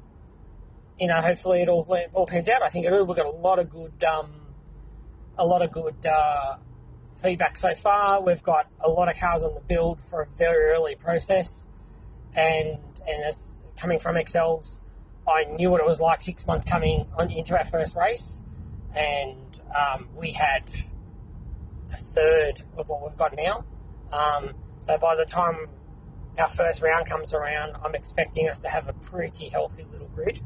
you 1.00 1.08
know, 1.08 1.22
hopefully 1.22 1.62
it 1.62 1.70
all 1.70 1.86
all 2.14 2.26
pans 2.26 2.50
out. 2.50 2.62
I 2.62 2.70
think 2.70 2.86
it, 2.86 3.08
we've 3.08 3.16
got 3.16 3.26
a 3.26 3.30
lot 3.30 3.60
of 3.60 3.70
good, 3.70 4.04
um, 4.04 4.32
a 5.38 5.46
lot 5.46 5.62
of 5.62 5.72
good 5.72 6.06
uh, 6.06 6.58
feedback 7.16 7.58
so 7.58 7.74
far. 7.74 8.22
We've 8.22 8.44
got 8.44 8.68
a 8.80 8.90
lot 8.90 9.10
of 9.10 9.20
cars 9.20 9.44
on 9.44 9.54
the 9.54 9.62
build 9.62 10.02
for 10.02 10.22
a 10.22 10.26
very 10.28 10.72
early 10.72 10.96
process, 10.96 11.68
and 12.36 12.80
and 13.08 13.24
as 13.24 13.56
coming 13.78 14.00
from 14.00 14.16
Excels, 14.16 14.82
I 15.28 15.44
knew 15.44 15.70
what 15.70 15.82
it 15.82 15.88
was 15.88 16.00
like 16.00 16.22
six 16.22 16.48
months 16.48 16.66
coming 16.66 17.08
on, 17.18 17.30
into 17.30 17.58
our 17.58 17.66
first 17.66 17.96
race, 17.96 18.42
and 18.96 19.62
um, 19.76 20.08
we 20.16 20.32
had 20.32 20.70
a 21.92 21.98
third 21.98 22.62
of 22.78 22.88
what 22.90 23.04
we've 23.04 23.18
got 23.18 23.36
now. 23.36 23.66
Um, 24.14 24.54
so 24.80 24.98
by 24.98 25.16
the 25.16 25.26
time 25.26 25.68
our 26.38 26.50
first 26.50 26.82
round 26.82 27.08
comes 27.08 27.34
around, 27.34 27.76
I'm 27.84 27.96
expecting 27.96 28.48
us 28.48 28.60
to 28.62 28.70
have 28.70 28.88
a 28.88 28.94
pretty 28.94 29.50
healthy 29.50 29.84
little 29.84 30.08
grid. 30.10 30.40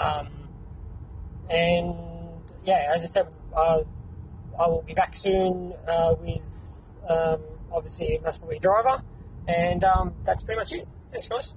Um, 0.00 0.28
and 1.50 1.94
yeah, 2.64 2.92
as 2.94 3.02
I 3.02 3.06
said, 3.06 3.34
uh, 3.54 3.82
I 4.58 4.66
will 4.68 4.82
be 4.82 4.94
back 4.94 5.14
soon 5.14 5.72
uh, 5.88 6.14
with 6.20 6.94
um, 7.08 7.40
obviously 7.72 8.16
a 8.16 8.18
Maspawee 8.20 8.60
driver, 8.60 9.02
and 9.46 9.84
um, 9.84 10.14
that's 10.24 10.42
pretty 10.44 10.58
much 10.58 10.72
it. 10.72 10.88
Thanks, 11.10 11.28
guys. 11.28 11.54